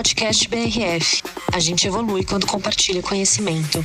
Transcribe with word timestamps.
Podcast 0.00 0.48
BRF. 0.48 1.22
A 1.52 1.58
gente 1.58 1.86
evolui 1.86 2.24
quando 2.24 2.46
compartilha 2.46 3.02
conhecimento. 3.02 3.84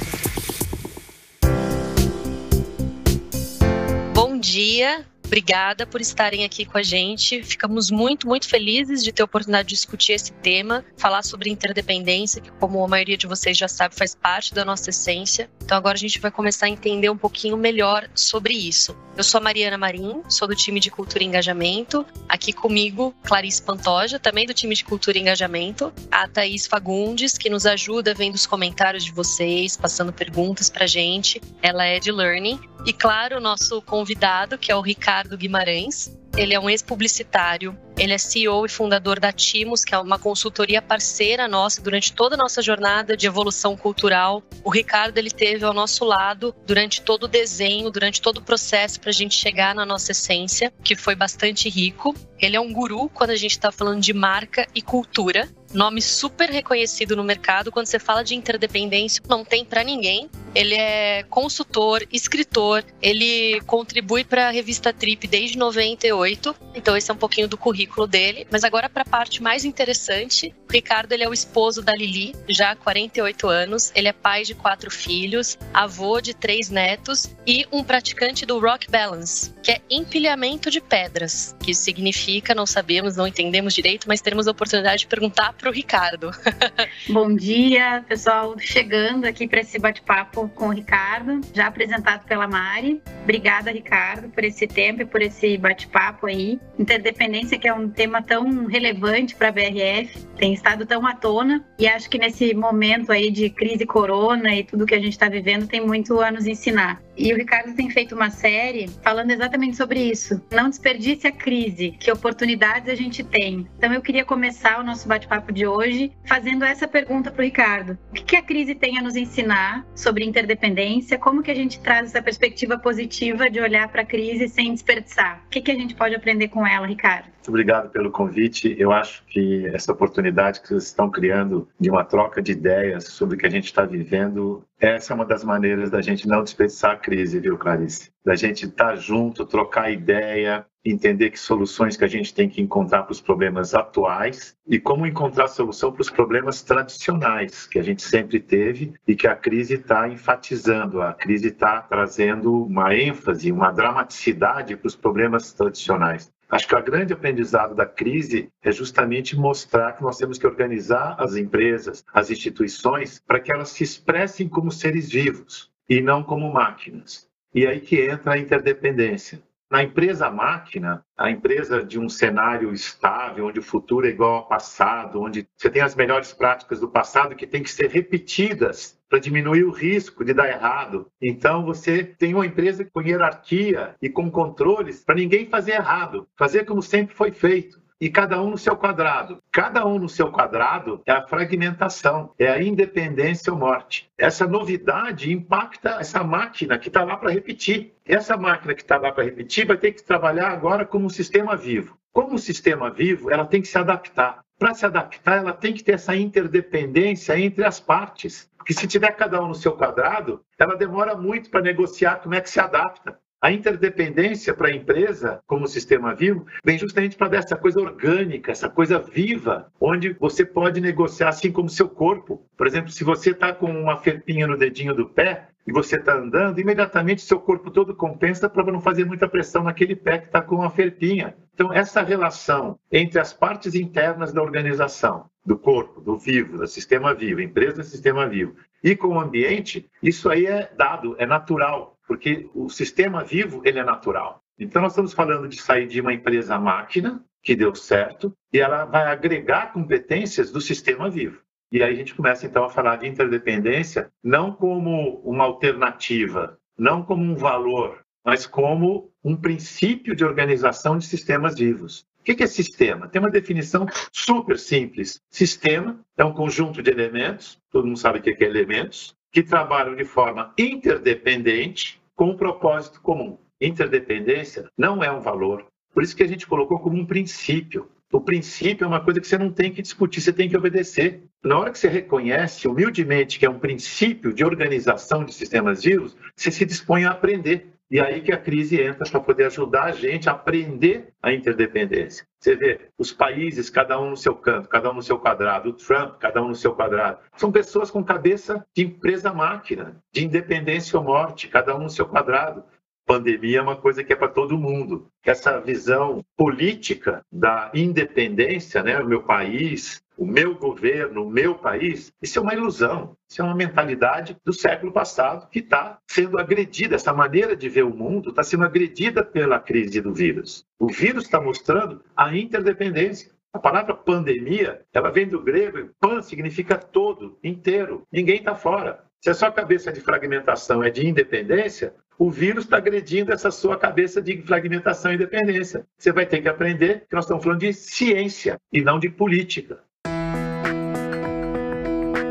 Bom 4.14 4.40
dia, 4.40 5.06
Obrigada 5.26 5.88
por 5.88 6.00
estarem 6.00 6.46
aqui 6.46 6.66
com 6.66 6.78
a 6.78 6.84
gente. 6.84 7.42
Ficamos 7.44 7.90
muito, 7.90 8.28
muito 8.28 8.48
felizes 8.48 9.04
de 9.04 9.12
ter 9.12 9.24
a 9.24 9.26
oportunidade 9.26 9.70
de 9.70 9.76
discutir 9.76 10.14
esse 10.14 10.32
tema, 10.32 10.86
falar 10.98 11.24
sobre 11.24 11.50
interdependência, 11.50 12.42
que, 12.42 12.52
como 12.52 12.84
a 12.84 12.88
maioria 12.88 13.18
de 13.18 13.26
vocês 13.26 13.58
já 13.58 13.68
sabe, 13.68 13.96
faz 13.96 14.14
parte 14.14 14.54
da 14.54 14.64
nossa 14.64 14.92
essência. 14.92 15.50
Então, 15.64 15.78
agora 15.78 15.96
a 15.96 16.00
gente 16.00 16.20
vai 16.20 16.30
começar 16.30 16.68
a 16.68 16.70
entender 16.70 17.10
um 17.10 17.18
pouquinho 17.18 17.58
melhor 17.58 18.08
sobre 18.14 18.54
isso. 18.54 18.96
Eu 19.18 19.24
sou 19.24 19.40
a 19.40 19.44
Mariana 19.44 19.78
Marim, 19.78 20.22
sou 20.30 20.48
do 20.48 20.56
time 20.56 20.80
de 20.80 20.92
Cultura 20.92 21.24
e 21.24 21.28
Engajamento. 21.28 22.06
Aqui 22.30 22.54
comigo, 22.54 23.16
Clarice 23.24 23.64
Pantoja, 23.64 24.20
também 24.20 24.46
do 24.46 24.54
time 24.54 24.76
de 24.76 24.84
Cultura 24.84 25.18
e 25.18 25.22
Engajamento. 25.22 25.92
A 26.12 26.28
Thaís 26.28 26.68
Fagundes, 26.68 27.38
que 27.38 27.50
nos 27.50 27.66
ajuda 27.66 28.14
vendo 28.14 28.36
os 28.36 28.46
comentários 28.46 29.06
de 29.06 29.12
vocês, 29.12 29.76
passando 29.76 30.14
perguntas 30.14 30.70
pra 30.70 30.86
gente. 30.86 31.42
Ela 31.62 31.86
é 31.86 31.98
de 31.98 32.12
Learning. 32.12 32.60
E, 32.86 32.94
claro, 32.94 33.38
o 33.38 33.40
nosso 33.40 33.82
convidado, 33.82 34.60
que 34.60 34.72
é 34.72 34.76
o 34.76 34.82
Ricardo 34.82 35.25
Guimarães. 35.34 36.16
Ele 36.38 36.54
é 36.54 36.60
um 36.60 36.70
ex-publicitário, 36.70 37.78
ele 37.98 38.12
é 38.12 38.18
CEO 38.18 38.66
e 38.66 38.70
fundador 38.70 39.22
da 39.22 39.32
Timos, 39.32 39.86
que 39.86 39.96
é 39.96 39.98
uma 39.98 40.20
consultoria 40.20 40.82
parceira 40.82 41.48
nossa 41.48 41.82
durante 41.82 42.12
toda 42.12 42.36
a 42.36 42.38
nossa 42.38 42.62
jornada 42.62 43.16
de 43.16 43.26
evolução 43.26 43.78
cultural. 43.78 44.44
O 44.64 44.70
Ricardo 44.70 45.18
ele 45.18 45.32
teve 45.32 45.64
ao 45.64 45.74
nosso 45.74 46.04
lado 46.04 46.54
durante 46.66 47.02
todo 47.02 47.24
o 47.24 47.28
desenho, 47.28 47.90
durante 47.90 48.22
todo 48.22 48.40
o 48.40 48.42
processo 48.42 49.00
para 49.00 49.12
a 49.12 49.14
gente 49.14 49.34
chegar 49.34 49.74
na 49.74 49.86
nossa 49.86 50.12
essência, 50.12 50.74
que 50.84 50.96
foi 50.96 51.16
bastante 51.16 51.70
rico. 51.70 52.14
Ele 52.38 52.58
é 52.58 52.60
um 52.60 52.74
guru 52.74 53.08
quando 53.08 53.30
a 53.30 53.36
gente 53.36 53.52
está 53.52 53.72
falando 53.72 54.02
de 54.02 54.14
marca 54.14 54.68
e 54.76 54.82
cultura. 54.82 55.48
Nome 55.74 56.02
super 56.02 56.50
reconhecido 56.50 57.16
no 57.16 57.24
mercado. 57.24 57.72
Quando 57.72 57.86
você 57.86 57.98
fala 57.98 58.24
de 58.24 58.36
interdependência, 58.36 59.24
não 59.28 59.44
tem 59.44 59.64
para 59.64 59.84
ninguém. 59.84 60.30
Ele 60.54 60.74
é 60.74 61.24
consultor, 61.24 62.06
escritor, 62.12 62.84
ele 63.02 63.60
contribui 63.62 64.24
para 64.24 64.48
a 64.48 64.52
revista 64.52 64.94
Trip 64.94 65.28
desde 65.28 65.58
98. 65.58 66.25
Então 66.74 66.96
esse 66.96 67.10
é 67.10 67.14
um 67.14 67.18
pouquinho 67.18 67.48
do 67.48 67.58
currículo 67.58 68.08
dele. 68.08 68.48
Mas 68.52 68.64
agora 68.64 68.90
para 68.90 69.04
a 69.04 69.06
parte 69.06 69.42
mais 69.42 69.66
interessante, 69.66 70.54
o 70.68 70.72
Ricardo 70.72 71.12
ele 71.12 71.24
é 71.24 71.30
o 71.30 71.34
esposo 71.34 71.82
da 71.82 71.94
Lili, 71.94 72.36
já 72.48 72.72
há 72.72 72.76
48 72.76 73.48
anos. 73.48 73.92
Ele 73.96 74.08
é 74.08 74.14
pai 74.14 74.44
de 74.44 74.56
quatro 74.56 74.90
filhos, 74.90 75.58
avô 75.74 76.20
de 76.22 76.34
três 76.34 76.70
netos 76.70 77.36
e 77.46 77.66
um 77.72 77.84
praticante 77.84 78.46
do 78.46 78.60
Rock 78.60 78.90
Balance, 78.90 79.54
que 79.62 79.72
é 79.72 79.82
empilhamento 79.90 80.70
de 80.72 80.82
pedras, 80.82 81.56
que 81.62 81.74
significa, 81.74 82.54
não 82.54 82.66
sabemos, 82.66 83.16
não 83.16 83.28
entendemos 83.28 83.74
direito, 83.74 84.08
mas 84.08 84.22
teremos 84.22 84.48
a 84.48 84.52
oportunidade 84.52 85.02
de 85.02 85.08
perguntar 85.08 85.54
para 85.54 85.70
o 85.70 85.74
Ricardo. 85.74 86.32
Bom 87.10 87.36
dia, 87.36 88.04
pessoal, 88.08 88.56
chegando 88.60 89.26
aqui 89.26 89.48
para 89.48 89.62
esse 89.62 89.78
bate-papo 89.78 90.50
com 90.50 90.68
o 90.68 90.72
Ricardo, 90.72 91.42
já 91.54 91.68
apresentado 91.68 92.26
pela 92.26 92.48
Mari. 92.48 93.02
Obrigada, 93.24 93.72
Ricardo, 93.72 94.30
por 94.30 94.44
esse 94.44 94.68
tempo 94.68 95.02
e 95.02 95.06
por 95.06 95.22
esse 95.22 95.58
bate-papo 95.58 96.15
aí. 96.24 96.60
Interdependência, 96.78 97.58
que 97.58 97.68
é 97.68 97.74
um 97.74 97.90
tema 97.90 98.22
tão 98.22 98.66
relevante 98.66 99.36
para 99.36 99.50
a 99.50 99.52
BRF, 99.52 100.26
tem 100.38 100.54
estado 100.54 100.86
tão 100.86 101.06
à 101.06 101.16
tona 101.16 101.66
e 101.80 101.88
acho 101.88 102.10
que 102.10 102.18
nesse 102.18 102.54
momento 102.54 103.12
aí 103.12 103.32
de 103.32 103.50
crise 103.50 103.86
corona 103.86 104.56
e 104.56 104.64
tudo 104.64 104.86
que 104.86 104.96
a 104.96 105.00
gente 105.00 105.14
está 105.14 105.28
vivendo 105.28 105.68
tem 105.68 105.86
muito 105.86 106.22
a 106.22 106.32
nos 106.32 106.46
ensinar. 106.46 107.02
E 107.18 107.34
o 107.34 107.38
Ricardo 107.38 107.74
tem 107.74 107.90
feito 107.90 108.14
uma 108.14 108.30
série 108.30 108.90
falando 109.02 109.32
exatamente 109.32 109.78
sobre 109.78 110.02
isso. 110.02 110.42
Não 110.52 110.70
desperdice 110.70 111.28
a 111.28 111.32
crise, 111.32 111.96
que 112.00 112.12
oportunidades 112.12 112.90
a 112.90 112.96
gente 112.96 113.24
tem. 113.24 113.68
Então 113.78 113.94
eu 113.94 114.02
queria 114.02 114.26
começar 114.26 114.80
o 114.80 114.84
nosso 114.84 115.08
bate-papo 115.08 115.52
de 115.52 115.66
hoje 115.66 116.12
fazendo 116.26 116.66
essa 116.66 116.88
pergunta 116.88 117.32
para 117.32 117.42
o 117.42 117.46
Ricardo: 117.46 117.98
o 118.10 118.14
que 118.14 118.36
a 118.36 118.42
crise 118.42 118.76
tem 118.76 118.98
a 118.98 119.02
nos 119.02 119.16
ensinar 119.16 119.86
sobre 119.96 120.26
interdependência? 120.26 121.18
Como 121.18 121.42
que 121.42 121.52
a 121.52 121.56
gente 121.56 121.80
traz 121.80 122.10
essa 122.10 122.22
perspectiva 122.22 122.78
positiva 122.78 123.50
de 123.50 123.60
olhar 123.60 123.88
para 123.88 124.02
a 124.02 124.06
crise 124.06 124.48
sem 124.48 124.74
desperdiçar? 124.74 125.44
O 125.46 125.50
que, 125.50 125.62
que 125.62 125.72
a 125.72 125.76
gente 125.76 125.96
pode 125.96 126.16
aprender 126.16 126.50
com 126.50 126.66
ela, 126.66 126.86
Ricardo? 126.86 127.35
Muito 127.46 127.50
obrigado 127.50 127.92
pelo 127.92 128.10
convite. 128.10 128.76
Eu 128.76 128.92
acho 128.92 129.24
que 129.28 129.68
essa 129.68 129.92
oportunidade 129.92 130.62
que 130.62 130.70
vocês 130.70 130.86
estão 130.86 131.12
criando 131.12 131.68
de 131.80 131.92
uma 131.92 132.04
troca 132.04 132.42
de 132.42 132.54
ideias 132.54 133.04
sobre 133.04 133.36
o 133.36 133.38
que 133.38 133.46
a 133.46 133.50
gente 133.52 133.66
está 133.66 133.86
vivendo, 133.86 134.64
essa 134.80 135.14
é 135.14 135.16
uma 135.16 135.26
das 135.26 135.44
maneiras 135.44 135.92
da 135.92 136.02
gente 136.02 136.28
não 136.28 136.44
desperdiçar 136.44 136.94
a 136.94 136.98
crise, 136.98 137.40
viu, 137.40 137.56
Clarice? 137.56 138.12
Da 138.26 138.34
gente 138.34 138.66
estar 138.66 138.90
tá 138.90 138.96
junto, 138.96 139.46
trocar 139.46 139.92
ideia, 139.92 140.66
entender 140.84 141.30
que 141.30 141.40
soluções 141.40 141.96
que 141.96 142.04
a 142.04 142.08
gente 142.08 142.34
tem 142.34 142.50
que 142.50 142.62
encontrar 142.62 143.04
para 143.04 143.12
os 143.12 143.22
problemas 143.22 143.76
atuais 143.76 144.56
e 144.68 144.80
como 144.80 145.06
encontrar 145.06 145.48
solução 145.48 145.92
para 145.92 146.02
os 146.02 146.10
problemas 146.10 146.64
tradicionais 146.64 147.68
que 147.68 147.78
a 147.78 147.84
gente 147.84 148.02
sempre 148.02 148.40
teve 148.40 148.94
e 149.08 149.16
que 149.16 149.28
a 149.28 149.36
crise 149.36 149.76
está 149.76 150.08
enfatizando, 150.08 151.00
a 151.00 151.14
crise 151.14 151.50
está 151.50 151.82
trazendo 151.82 152.66
uma 152.66 152.96
ênfase, 152.96 153.52
uma 153.52 153.72
dramaticidade 153.72 154.76
para 154.76 154.88
os 154.88 154.96
problemas 154.96 155.54
tradicionais. 155.54 156.34
Acho 156.50 156.68
que 156.68 156.76
o 156.76 156.84
grande 156.84 157.14
aprendizado 157.14 157.74
da 157.74 157.86
crise 157.86 158.50
é 158.62 158.72
justamente 158.72 159.36
mostrar 159.36 159.94
que 159.94 160.04
nós 160.04 160.18
temos 160.18 160.38
que 160.38 160.46
organizar 160.46 161.16
as 161.20 161.36
empresas, 161.36 162.06
as 162.14 162.30
instituições, 162.30 163.20
para 163.26 163.40
que 163.40 163.52
elas 163.52 163.70
se 163.70 163.84
expressem 163.84 164.48
como 164.48 164.72
seres 164.72 165.10
vivos 165.10 165.72
e 165.90 166.02
não 166.02 166.24
como 166.24 166.52
máquinas. 166.54 167.28
E 167.54 167.66
aí 167.66 167.80
que 167.80 168.00
entra 168.00 168.34
a 168.34 168.38
interdependência. 168.38 169.42
Na 169.72 169.82
empresa 169.82 170.30
máquina, 170.30 171.04
a 171.18 171.32
empresa 171.32 171.84
de 171.84 172.00
um 172.00 172.08
cenário 172.08 172.72
estável, 172.72 173.48
onde 173.48 173.60
o 173.60 173.64
futuro 173.64 174.06
é 174.06 174.10
igual 174.10 174.36
ao 174.36 174.48
passado, 174.48 175.20
onde 175.20 175.48
você 175.58 175.70
tem 175.70 175.82
as 175.82 175.96
melhores 175.96 176.32
práticas 176.32 176.80
do 176.80 176.88
passado 176.88 177.36
que 177.36 177.48
têm 177.48 177.64
que 177.64 177.72
ser 177.72 177.90
repetidas 177.90 178.95
para 179.10 179.20
diminuir 179.20 179.64
o 179.64 179.72
risco 179.72 180.24
de 180.24 180.34
dar 180.34 180.50
errado. 180.50 181.08
Então 181.22 181.66
você 181.66 182.04
tem 182.04 182.34
uma 182.34 182.46
empresa 182.46 182.86
com 182.86 183.02
hierarquia 183.02 183.96
e 184.02 184.10
com 184.10 184.30
controles 184.30 185.04
para 185.04 185.16
ninguém 185.16 185.48
fazer 185.48 185.74
errado, 185.74 186.28
fazer 186.38 186.66
como 186.66 186.82
sempre 186.82 187.16
foi 187.16 187.32
feito 187.32 187.86
e 188.00 188.10
cada 188.10 188.42
um 188.42 188.52
no 188.52 188.58
seu 188.58 188.76
quadrado. 188.76 189.42
Cada 189.52 189.86
um 189.86 189.98
no 189.98 190.10
seu 190.10 190.32
quadrado 190.32 191.02
é 191.06 191.12
a 191.12 191.28
fragmentação, 191.28 192.34
é 192.38 192.50
a 192.50 192.62
independência 192.62 193.52
ou 193.52 193.60
morte. 193.60 194.10
Essa 194.18 194.46
novidade 194.46 195.32
impacta 195.32 195.98
essa 196.00 196.24
máquina 196.24 196.78
que 196.78 196.90
está 196.90 197.04
lá 197.04 197.18
para 197.18 197.32
repetir. 197.32 197.94
Essa 198.06 198.38
máquina 198.38 198.74
que 198.74 198.82
está 198.82 198.98
lá 198.98 199.12
para 199.12 199.24
repetir 199.24 199.66
vai 199.66 199.78
ter 199.78 199.92
que 199.94 200.04
trabalhar 200.04 200.50
agora 200.50 200.86
como 200.86 201.06
um 201.06 201.10
sistema 201.10 201.56
vivo. 201.56 201.98
Como 202.16 202.40
sistema 202.40 202.90
vivo, 202.90 203.30
ela 203.30 203.44
tem 203.44 203.62
que 203.62 203.68
se 203.68 203.78
adaptar. 203.78 204.40
Para 204.58 204.74
se 204.74 204.86
adaptar, 204.86 205.40
ela 205.40 205.52
tem 205.52 205.74
que 205.74 205.84
ter 205.84 205.96
essa 205.96 206.16
interdependência 206.16 207.38
entre 207.38 207.66
as 207.66 207.82
partes. 207.82 208.50
Porque 208.58 208.74
se 208.74 208.88
tiver 208.88 209.12
cada 209.12 209.44
um 209.44 209.50
no 209.50 209.54
seu 209.54 209.74
quadrado, 209.74 210.42
ela 210.58 210.78
demora 210.78 211.14
muito 211.14 211.50
para 211.50 211.60
negociar 211.60 212.22
como 212.22 212.34
é 212.34 212.40
que 212.40 212.50
se 212.50 212.58
adapta. 212.58 213.20
A 213.42 213.52
interdependência 213.52 214.54
para 214.54 214.70
a 214.70 214.72
empresa, 214.72 215.42
como 215.46 215.68
sistema 215.68 216.16
vivo, 216.16 216.46
vem 216.64 216.78
justamente 216.78 217.18
para 217.18 217.28
dar 217.28 217.40
essa 217.40 217.58
coisa 217.58 217.82
orgânica, 217.82 218.50
essa 218.50 218.70
coisa 218.70 218.98
viva, 218.98 219.70
onde 219.78 220.14
você 220.14 220.46
pode 220.46 220.80
negociar 220.80 221.28
assim 221.28 221.52
como 221.52 221.68
seu 221.68 221.90
corpo. 221.90 222.48
Por 222.56 222.66
exemplo, 222.66 222.92
se 222.92 223.04
você 223.04 223.32
está 223.32 223.54
com 223.54 223.70
uma 223.70 223.98
ferpinha 223.98 224.48
no 224.48 224.58
dedinho 224.58 224.96
do 224.96 225.10
pé, 225.10 225.50
e 225.66 225.72
você 225.72 225.98
está 225.98 226.16
andando, 226.16 226.60
imediatamente 226.60 227.22
seu 227.22 227.40
corpo 227.40 227.72
todo 227.72 227.96
compensa 227.96 228.50
para 228.50 228.72
não 228.72 228.80
fazer 228.80 229.06
muita 229.06 229.28
pressão 229.28 229.64
naquele 229.64 229.96
pé 229.96 230.20
que 230.20 230.28
está 230.28 230.42
com 230.42 230.62
a 230.62 230.70
ferpinha. 230.70 231.36
Então, 231.54 231.74
essa 231.74 232.02
relação 232.02 232.78
entre 232.92 233.20
as 233.20 233.34
partes 233.34 233.76
internas 233.76 234.32
da 234.32 234.42
organização, 234.42 235.30
do 235.46 235.58
corpo, 235.58 236.02
do 236.02 236.18
vivo, 236.18 236.58
do 236.58 236.68
sistema 236.68 237.14
vivo, 237.14 237.42
empresa 237.42 237.78
do 237.78 237.84
sistema 237.84 238.28
vivo, 238.28 238.56
e 238.84 238.96
com 238.96 239.08
o 239.08 239.20
ambiente, 239.20 239.90
isso 240.04 240.30
aí 240.30 240.46
é 240.46 240.72
dado, 240.78 241.16
é 241.18 241.26
natural 241.26 241.96
porque 242.08 242.50
o 242.54 242.70
sistema 242.70 243.24
vivo 243.24 243.62
ele 243.66 243.80
é 243.80 243.84
natural. 243.84 244.44
Então 244.58 244.82
nós 244.82 244.94
estamos 244.94 245.14
falando 245.14 245.48
de 245.48 245.62
sair 245.62 245.88
de 245.88 246.00
uma 246.00 246.14
empresa 246.14 246.58
máquina 246.60 247.24
que 247.42 247.56
deu 247.56 247.76
certo 247.76 248.34
e 248.52 248.60
ela 248.60 248.86
vai 248.86 249.04
agregar 249.08 249.74
competências 249.74 250.52
do 250.52 250.62
sistema 250.62 251.10
vivo. 251.10 251.42
E 251.76 251.84
aí 251.84 251.92
a 251.92 251.98
gente 251.98 252.16
começa 252.16 252.46
então 252.46 252.64
a 252.64 252.70
falar 252.70 252.96
de 252.96 253.06
interdependência 253.06 254.10
não 254.24 254.54
como 254.54 255.20
uma 255.26 255.44
alternativa, 255.44 256.58
não 256.78 257.04
como 257.04 257.22
um 257.22 257.36
valor, 257.36 258.00
mas 258.24 258.48
como 258.48 259.12
um 259.22 259.36
princípio 259.36 260.16
de 260.16 260.24
organização 260.24 260.98
de 260.98 261.06
sistemas 261.06 261.56
vivos. 261.56 262.06
O 262.18 262.24
que 262.24 262.42
é 262.42 262.48
sistema? 262.48 263.10
Tem 263.10 263.20
uma 263.20 263.30
definição 263.30 263.86
super 264.10 264.58
simples. 264.58 265.22
Sistema 265.30 266.00
é 266.18 266.24
um 266.24 266.32
conjunto 266.32 266.82
de 266.82 266.90
elementos, 266.90 267.60
todo 267.70 267.86
mundo 267.86 268.00
sabe 268.00 268.20
o 268.20 268.22
que 268.22 268.42
é 268.42 268.48
elementos, 268.48 269.14
que 269.30 269.44
trabalham 269.44 269.98
de 269.98 270.06
forma 270.06 270.54
interdependente 270.58 272.02
com 272.16 272.30
um 272.30 272.38
propósito 272.38 273.02
comum. 273.02 273.38
Interdependência 273.60 274.70
não 274.78 275.04
é 275.04 275.12
um 275.12 275.20
valor, 275.20 275.68
por 275.94 276.04
isso 276.04 276.16
que 276.16 276.24
a 276.24 276.28
gente 276.28 276.48
colocou 276.48 276.80
como 276.80 276.98
um 276.98 277.06
princípio. 277.06 277.90
O 278.16 278.22
princípio 278.22 278.86
é 278.86 278.88
uma 278.88 279.02
coisa 279.02 279.20
que 279.20 279.28
você 279.28 279.38
não 279.38 279.52
tem 279.52 279.74
que 279.74 279.82
discutir, 279.82 280.22
você 280.22 280.32
tem 280.32 280.48
que 280.48 280.56
obedecer. 280.56 281.24
Na 281.44 281.60
hora 281.60 281.70
que 281.70 281.78
você 281.78 281.90
reconhece 281.90 282.66
humildemente 282.66 283.38
que 283.38 283.46
é 283.46 283.50
um 283.50 283.60
princípio 283.60 284.34
de 284.34 284.42
organização 284.46 285.26
de 285.26 285.34
sistemas 285.34 285.84
vivos, 285.84 286.16
você 286.34 286.50
se 286.50 286.64
dispõe 286.64 287.04
a 287.04 287.12
aprender. 287.12 287.74
E 287.92 288.00
aí 288.00 288.22
que 288.22 288.32
a 288.32 288.38
crise 288.38 288.82
entra 288.82 289.08
para 289.10 289.20
poder 289.20 289.48
ajudar 289.48 289.84
a 289.84 289.92
gente 289.92 290.30
a 290.30 290.32
aprender 290.32 291.10
a 291.22 291.34
interdependência. 291.34 292.26
Você 292.40 292.56
vê 292.56 292.80
os 292.98 293.12
países, 293.12 293.70
cada 293.70 294.00
um 294.00 294.12
no 294.12 294.18
seu 294.18 294.34
canto, 294.34 294.70
cada 294.70 294.90
um 294.90 294.94
no 294.94 295.04
seu 295.04 295.20
quadrado, 295.20 295.70
o 295.70 295.74
Trump, 295.74 296.16
cada 296.18 296.42
um 296.42 296.48
no 296.48 296.56
seu 296.56 296.74
quadrado. 296.74 297.20
São 297.36 297.52
pessoas 297.52 297.92
com 297.92 298.02
cabeça 298.02 298.66
de 298.74 298.86
empresa-máquina, 298.86 299.98
de 300.14 300.24
independência 300.24 300.98
ou 300.98 301.04
morte, 301.04 301.50
cada 301.50 301.76
um 301.76 301.84
no 301.84 301.90
seu 301.90 302.06
quadrado 302.08 302.64
pandemia 303.06 303.60
é 303.60 303.62
uma 303.62 303.76
coisa 303.76 304.04
que 304.04 304.12
é 304.12 304.16
para 304.16 304.28
todo 304.28 304.58
mundo. 304.58 305.08
Essa 305.24 305.60
visão 305.60 306.24
política 306.36 307.24
da 307.32 307.72
independência, 307.74 308.82
né, 308.84 309.00
o 309.00 309.08
meu 309.08 309.24
país, 309.24 310.02
o 310.18 310.26
meu 310.26 310.56
governo, 310.56 311.26
o 311.26 311.30
meu 311.30 311.56
país, 311.56 312.12
isso 312.22 312.40
é 312.40 312.42
uma 312.42 312.54
ilusão. 312.54 313.16
Isso 313.30 313.42
é 313.42 313.46
uma 313.46 313.56
mentalidade 313.56 314.38
do 314.46 314.54
século 314.54 314.92
passado 314.92 315.50
que 315.50 315.60
está 315.60 316.00
sendo 316.10 316.40
agredida. 316.40 316.96
Essa 316.96 317.14
maneira 317.14 317.56
de 317.56 317.68
ver 317.70 317.84
o 317.84 317.96
mundo 317.96 318.30
está 318.30 318.44
sendo 318.44 318.64
agredida 318.64 319.24
pela 319.24 319.60
crise 319.60 320.02
do 320.02 320.14
vírus. 320.14 320.66
O 320.80 320.88
vírus 320.88 321.26
está 321.26 321.40
mostrando 321.42 322.02
a 322.16 322.36
interdependência. 322.36 323.32
A 323.54 323.60
palavra 323.60 323.94
pandemia, 323.94 324.82
ela 324.94 325.10
vem 325.10 325.28
do 325.28 325.42
grego, 325.42 325.80
e 325.80 325.90
pan 326.00 326.22
significa 326.22 326.78
todo, 326.78 327.38
inteiro. 327.42 328.04
Ninguém 328.12 328.40
está 328.40 328.54
fora. 328.54 329.06
Se 329.26 329.32
a 329.32 329.34
sua 329.34 329.52
cabeça 329.52 329.92
de 329.92 330.02
fragmentação 330.02 330.84
é 330.84 330.92
de 330.92 331.08
independência, 331.08 331.96
o 332.16 332.30
vírus 332.30 332.66
está 332.66 332.78
agredindo 332.78 333.34
essa 333.34 333.50
sua 333.50 333.76
cabeça 333.76 334.22
de 334.22 334.40
fragmentação 334.44 335.12
e 335.12 335.18
dependência. 335.18 335.84
Você 335.98 336.12
vai 336.12 336.28
ter 336.28 336.44
que 336.44 336.48
aprender 336.48 337.08
que 337.10 337.16
nós 337.16 337.26
estamos 337.26 337.44
falando 337.44 337.62
de 337.62 337.74
ciência 337.74 338.62
e 338.72 338.84
não 338.84 339.00
de 339.00 339.10
política. 339.10 339.80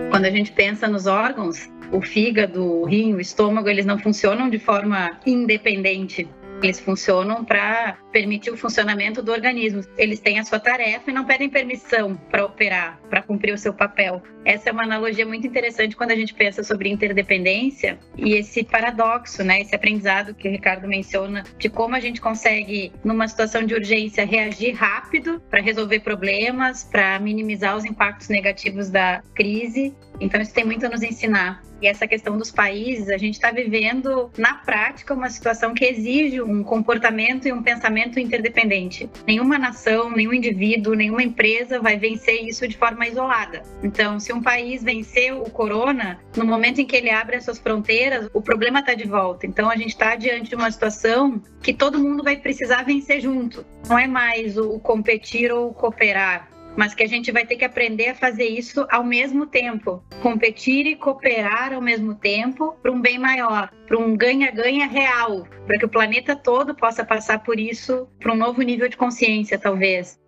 Quando 0.08 0.24
a 0.24 0.30
gente 0.30 0.52
pensa 0.52 0.86
nos 0.86 1.08
órgãos, 1.08 1.68
o 1.90 2.00
fígado, 2.00 2.62
o 2.64 2.84
rim, 2.84 3.14
o 3.14 3.20
estômago, 3.20 3.68
eles 3.68 3.84
não 3.84 3.98
funcionam 3.98 4.48
de 4.48 4.60
forma 4.60 5.18
independente. 5.26 6.28
Eles 6.64 6.80
funcionam 6.80 7.44
para 7.44 7.98
permitir 8.10 8.50
o 8.50 8.56
funcionamento 8.56 9.22
do 9.22 9.30
organismo. 9.30 9.82
Eles 9.98 10.18
têm 10.18 10.38
a 10.38 10.44
sua 10.44 10.58
tarefa 10.58 11.10
e 11.10 11.12
não 11.12 11.26
pedem 11.26 11.50
permissão 11.50 12.16
para 12.16 12.42
operar, 12.42 12.98
para 13.10 13.20
cumprir 13.20 13.52
o 13.52 13.58
seu 13.58 13.74
papel. 13.74 14.22
Essa 14.46 14.70
é 14.70 14.72
uma 14.72 14.82
analogia 14.82 15.26
muito 15.26 15.46
interessante 15.46 15.94
quando 15.94 16.12
a 16.12 16.16
gente 16.16 16.32
pensa 16.32 16.62
sobre 16.62 16.88
interdependência 16.88 17.98
e 18.16 18.32
esse 18.32 18.64
paradoxo, 18.64 19.44
né, 19.44 19.60
esse 19.60 19.74
aprendizado 19.74 20.34
que 20.34 20.48
o 20.48 20.50
Ricardo 20.50 20.88
menciona 20.88 21.44
de 21.58 21.68
como 21.68 21.96
a 21.96 22.00
gente 22.00 22.18
consegue 22.18 22.92
numa 23.04 23.28
situação 23.28 23.62
de 23.66 23.74
urgência 23.74 24.24
reagir 24.24 24.74
rápido 24.74 25.42
para 25.50 25.60
resolver 25.60 26.00
problemas, 26.00 26.82
para 26.82 27.18
minimizar 27.18 27.76
os 27.76 27.84
impactos 27.84 28.30
negativos 28.30 28.88
da 28.88 29.22
crise. 29.34 29.94
Então 30.18 30.40
isso 30.40 30.54
tem 30.54 30.64
muito 30.64 30.86
a 30.86 30.88
nos 30.88 31.02
ensinar. 31.02 31.62
E 31.84 31.86
essa 31.86 32.06
questão 32.06 32.38
dos 32.38 32.50
países, 32.50 33.10
a 33.10 33.18
gente 33.18 33.34
está 33.34 33.50
vivendo 33.50 34.30
na 34.38 34.54
prática 34.54 35.12
uma 35.12 35.28
situação 35.28 35.74
que 35.74 35.84
exige 35.84 36.40
um 36.40 36.64
comportamento 36.64 37.46
e 37.46 37.52
um 37.52 37.62
pensamento 37.62 38.18
interdependente. 38.18 39.10
Nenhuma 39.26 39.58
nação, 39.58 40.10
nenhum 40.10 40.32
indivíduo, 40.32 40.94
nenhuma 40.94 41.22
empresa 41.22 41.82
vai 41.82 41.98
vencer 41.98 42.42
isso 42.42 42.66
de 42.66 42.74
forma 42.74 43.06
isolada. 43.06 43.62
Então, 43.82 44.18
se 44.18 44.32
um 44.32 44.40
país 44.40 44.82
vencer 44.82 45.34
o 45.34 45.50
corona, 45.50 46.18
no 46.34 46.46
momento 46.46 46.80
em 46.80 46.86
que 46.86 46.96
ele 46.96 47.10
abre 47.10 47.36
as 47.36 47.44
suas 47.44 47.58
fronteiras, 47.58 48.30
o 48.32 48.40
problema 48.40 48.80
está 48.80 48.94
de 48.94 49.06
volta. 49.06 49.46
Então, 49.46 49.68
a 49.68 49.76
gente 49.76 49.88
está 49.88 50.16
diante 50.16 50.48
de 50.48 50.54
uma 50.54 50.70
situação 50.70 51.38
que 51.62 51.74
todo 51.74 51.98
mundo 51.98 52.24
vai 52.24 52.38
precisar 52.38 52.82
vencer 52.84 53.20
junto. 53.20 53.62
Não 53.86 53.98
é 53.98 54.06
mais 54.06 54.56
o 54.56 54.80
competir 54.80 55.52
ou 55.52 55.74
cooperar 55.74 56.53
mas 56.76 56.94
que 56.94 57.02
a 57.02 57.08
gente 57.08 57.30
vai 57.30 57.46
ter 57.46 57.56
que 57.56 57.64
aprender 57.64 58.08
a 58.08 58.14
fazer 58.14 58.46
isso 58.46 58.86
ao 58.90 59.04
mesmo 59.04 59.46
tempo, 59.46 60.02
competir 60.22 60.86
e 60.86 60.96
cooperar 60.96 61.72
ao 61.72 61.80
mesmo 61.80 62.14
tempo 62.14 62.76
para 62.82 62.92
um 62.92 63.00
bem 63.00 63.18
maior, 63.18 63.70
para 63.86 63.98
um 63.98 64.16
ganha-ganha 64.16 64.86
real, 64.86 65.46
para 65.66 65.78
que 65.78 65.84
o 65.84 65.88
planeta 65.88 66.34
todo 66.34 66.74
possa 66.74 67.04
passar 67.04 67.42
por 67.42 67.58
isso 67.58 68.08
para 68.18 68.32
um 68.32 68.36
novo 68.36 68.62
nível 68.62 68.88
de 68.88 68.96
consciência, 68.96 69.58
talvez. 69.58 70.18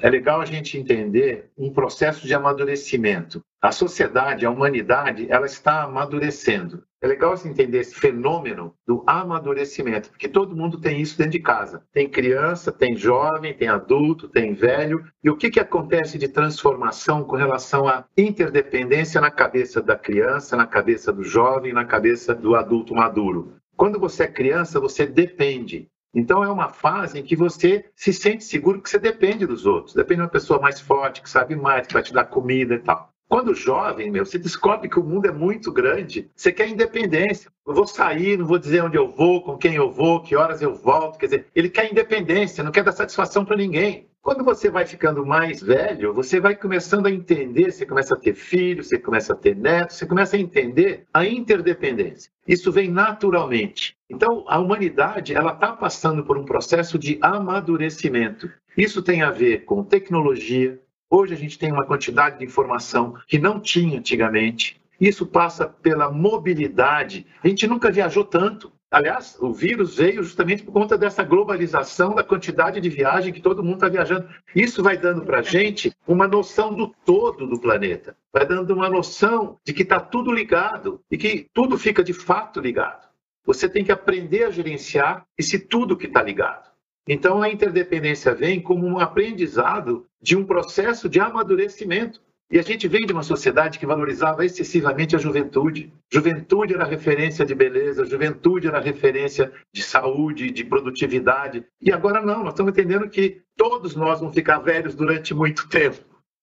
É 0.00 0.10
legal 0.10 0.40
a 0.40 0.44
gente 0.44 0.76
entender 0.78 1.50
um 1.56 1.72
processo 1.72 2.26
de 2.26 2.34
amadurecimento. 2.34 3.42
A 3.60 3.72
sociedade, 3.72 4.44
a 4.44 4.50
humanidade, 4.50 5.26
ela 5.30 5.46
está 5.46 5.84
amadurecendo. 5.84 6.84
É 7.00 7.06
legal 7.06 7.36
você 7.36 7.48
entender 7.48 7.78
esse 7.78 7.94
fenômeno 7.94 8.74
do 8.86 9.04
amadurecimento, 9.06 10.10
porque 10.10 10.28
todo 10.28 10.56
mundo 10.56 10.80
tem 10.80 11.00
isso 11.00 11.16
dentro 11.16 11.32
de 11.32 11.38
casa. 11.38 11.82
Tem 11.92 12.08
criança, 12.08 12.72
tem 12.72 12.96
jovem, 12.96 13.54
tem 13.54 13.68
adulto, 13.68 14.28
tem 14.28 14.54
velho. 14.54 15.04
E 15.22 15.30
o 15.30 15.36
que, 15.36 15.50
que 15.50 15.60
acontece 15.60 16.18
de 16.18 16.28
transformação 16.28 17.24
com 17.24 17.36
relação 17.36 17.88
à 17.88 18.04
interdependência 18.16 19.20
na 19.20 19.30
cabeça 19.30 19.80
da 19.80 19.96
criança, 19.96 20.56
na 20.56 20.66
cabeça 20.66 21.12
do 21.12 21.22
jovem, 21.22 21.72
na 21.72 21.84
cabeça 21.84 22.34
do 22.34 22.54
adulto 22.54 22.94
maduro? 22.94 23.56
Quando 23.76 23.98
você 23.98 24.24
é 24.24 24.28
criança, 24.28 24.78
você 24.78 25.06
depende. 25.06 25.88
Então 26.14 26.44
é 26.44 26.48
uma 26.48 26.68
fase 26.68 27.18
em 27.18 27.22
que 27.22 27.34
você 27.34 27.84
se 27.96 28.12
sente 28.12 28.44
seguro 28.44 28.80
que 28.80 28.88
você 28.88 28.98
depende 28.98 29.46
dos 29.46 29.66
outros. 29.66 29.94
Depende 29.94 30.20
de 30.20 30.22
uma 30.22 30.28
pessoa 30.28 30.60
mais 30.60 30.80
forte, 30.80 31.20
que 31.20 31.28
sabe 31.28 31.56
mais, 31.56 31.86
que 31.86 31.94
vai 31.94 32.02
te 32.02 32.12
dar 32.12 32.24
comida 32.24 32.74
e 32.74 32.78
tal. 32.78 33.12
Quando 33.28 33.54
jovem, 33.54 34.10
meu, 34.10 34.24
você 34.24 34.38
descobre 34.38 34.88
que 34.88 34.98
o 34.98 35.02
mundo 35.02 35.26
é 35.26 35.32
muito 35.32 35.72
grande, 35.72 36.30
você 36.36 36.52
quer 36.52 36.68
independência. 36.68 37.50
Eu 37.66 37.74
vou 37.74 37.86
sair, 37.86 38.38
não 38.38 38.46
vou 38.46 38.58
dizer 38.58 38.84
onde 38.84 38.96
eu 38.96 39.10
vou, 39.10 39.42
com 39.42 39.56
quem 39.56 39.74
eu 39.74 39.90
vou, 39.90 40.22
que 40.22 40.36
horas 40.36 40.62
eu 40.62 40.74
volto. 40.74 41.18
Quer 41.18 41.26
dizer, 41.26 41.46
ele 41.54 41.68
quer 41.68 41.90
independência, 41.90 42.62
não 42.62 42.70
quer 42.70 42.84
dar 42.84 42.92
satisfação 42.92 43.44
para 43.44 43.56
ninguém. 43.56 44.08
Quando 44.24 44.42
você 44.42 44.70
vai 44.70 44.86
ficando 44.86 45.26
mais 45.26 45.60
velho, 45.60 46.14
você 46.14 46.40
vai 46.40 46.56
começando 46.56 47.06
a 47.06 47.10
entender, 47.10 47.70
você 47.70 47.84
começa 47.84 48.14
a 48.14 48.18
ter 48.18 48.34
filhos, 48.34 48.88
você 48.88 48.98
começa 48.98 49.34
a 49.34 49.36
ter 49.36 49.54
netos, 49.54 49.96
você 49.96 50.06
começa 50.06 50.36
a 50.36 50.40
entender 50.40 51.04
a 51.12 51.26
interdependência. 51.26 52.30
Isso 52.48 52.72
vem 52.72 52.90
naturalmente. 52.90 53.96
Então, 54.14 54.44
a 54.46 54.60
humanidade 54.60 55.34
ela 55.34 55.52
está 55.52 55.72
passando 55.72 56.22
por 56.22 56.38
um 56.38 56.44
processo 56.44 56.96
de 56.96 57.18
amadurecimento. 57.20 58.48
Isso 58.78 59.02
tem 59.02 59.22
a 59.22 59.30
ver 59.32 59.64
com 59.64 59.82
tecnologia. 59.82 60.80
Hoje 61.10 61.34
a 61.34 61.36
gente 61.36 61.58
tem 61.58 61.72
uma 61.72 61.84
quantidade 61.84 62.38
de 62.38 62.44
informação 62.44 63.14
que 63.26 63.40
não 63.40 63.58
tinha 63.58 63.98
antigamente. 63.98 64.80
Isso 65.00 65.26
passa 65.26 65.66
pela 65.66 66.12
mobilidade. 66.12 67.26
A 67.42 67.48
gente 67.48 67.66
nunca 67.66 67.90
viajou 67.90 68.24
tanto. 68.24 68.72
Aliás, 68.88 69.36
o 69.40 69.52
vírus 69.52 69.96
veio 69.96 70.22
justamente 70.22 70.62
por 70.62 70.70
conta 70.70 70.96
dessa 70.96 71.24
globalização 71.24 72.14
da 72.14 72.22
quantidade 72.22 72.80
de 72.80 72.88
viagem 72.88 73.32
que 73.32 73.42
todo 73.42 73.64
mundo 73.64 73.74
está 73.74 73.88
viajando. 73.88 74.28
Isso 74.54 74.80
vai 74.80 74.96
dando 74.96 75.22
para 75.22 75.40
a 75.40 75.42
gente 75.42 75.92
uma 76.06 76.28
noção 76.28 76.72
do 76.72 76.86
todo 77.04 77.48
do 77.48 77.58
planeta. 77.58 78.16
Vai 78.32 78.46
dando 78.46 78.72
uma 78.72 78.88
noção 78.88 79.58
de 79.66 79.72
que 79.72 79.82
está 79.82 79.98
tudo 79.98 80.30
ligado 80.30 81.00
e 81.10 81.18
que 81.18 81.48
tudo 81.52 81.76
fica 81.76 82.04
de 82.04 82.12
fato 82.12 82.60
ligado. 82.60 83.03
Você 83.44 83.68
tem 83.68 83.84
que 83.84 83.92
aprender 83.92 84.44
a 84.44 84.50
gerenciar 84.50 85.26
esse 85.38 85.58
tudo 85.58 85.96
que 85.96 86.06
está 86.06 86.22
ligado. 86.22 86.70
Então, 87.06 87.42
a 87.42 87.50
interdependência 87.50 88.34
vem 88.34 88.60
como 88.60 88.86
um 88.86 88.98
aprendizado 88.98 90.06
de 90.20 90.36
um 90.36 90.44
processo 90.44 91.08
de 91.08 91.20
amadurecimento. 91.20 92.20
E 92.50 92.58
a 92.58 92.62
gente 92.62 92.86
vem 92.86 93.04
de 93.04 93.12
uma 93.12 93.22
sociedade 93.22 93.78
que 93.78 93.86
valorizava 93.86 94.44
excessivamente 94.44 95.16
a 95.16 95.18
juventude. 95.18 95.92
Juventude 96.12 96.74
era 96.74 96.84
referência 96.84 97.44
de 97.44 97.54
beleza, 97.54 98.04
juventude 98.04 98.68
era 98.68 98.80
referência 98.80 99.52
de 99.72 99.82
saúde, 99.82 100.50
de 100.50 100.64
produtividade. 100.64 101.64
E 101.80 101.90
agora 101.90 102.22
não, 102.22 102.44
nós 102.44 102.52
estamos 102.52 102.72
entendendo 102.72 103.08
que 103.08 103.42
todos 103.56 103.96
nós 103.96 104.20
vamos 104.20 104.34
ficar 104.34 104.58
velhos 104.58 104.94
durante 104.94 105.34
muito 105.34 105.68
tempo. 105.68 105.98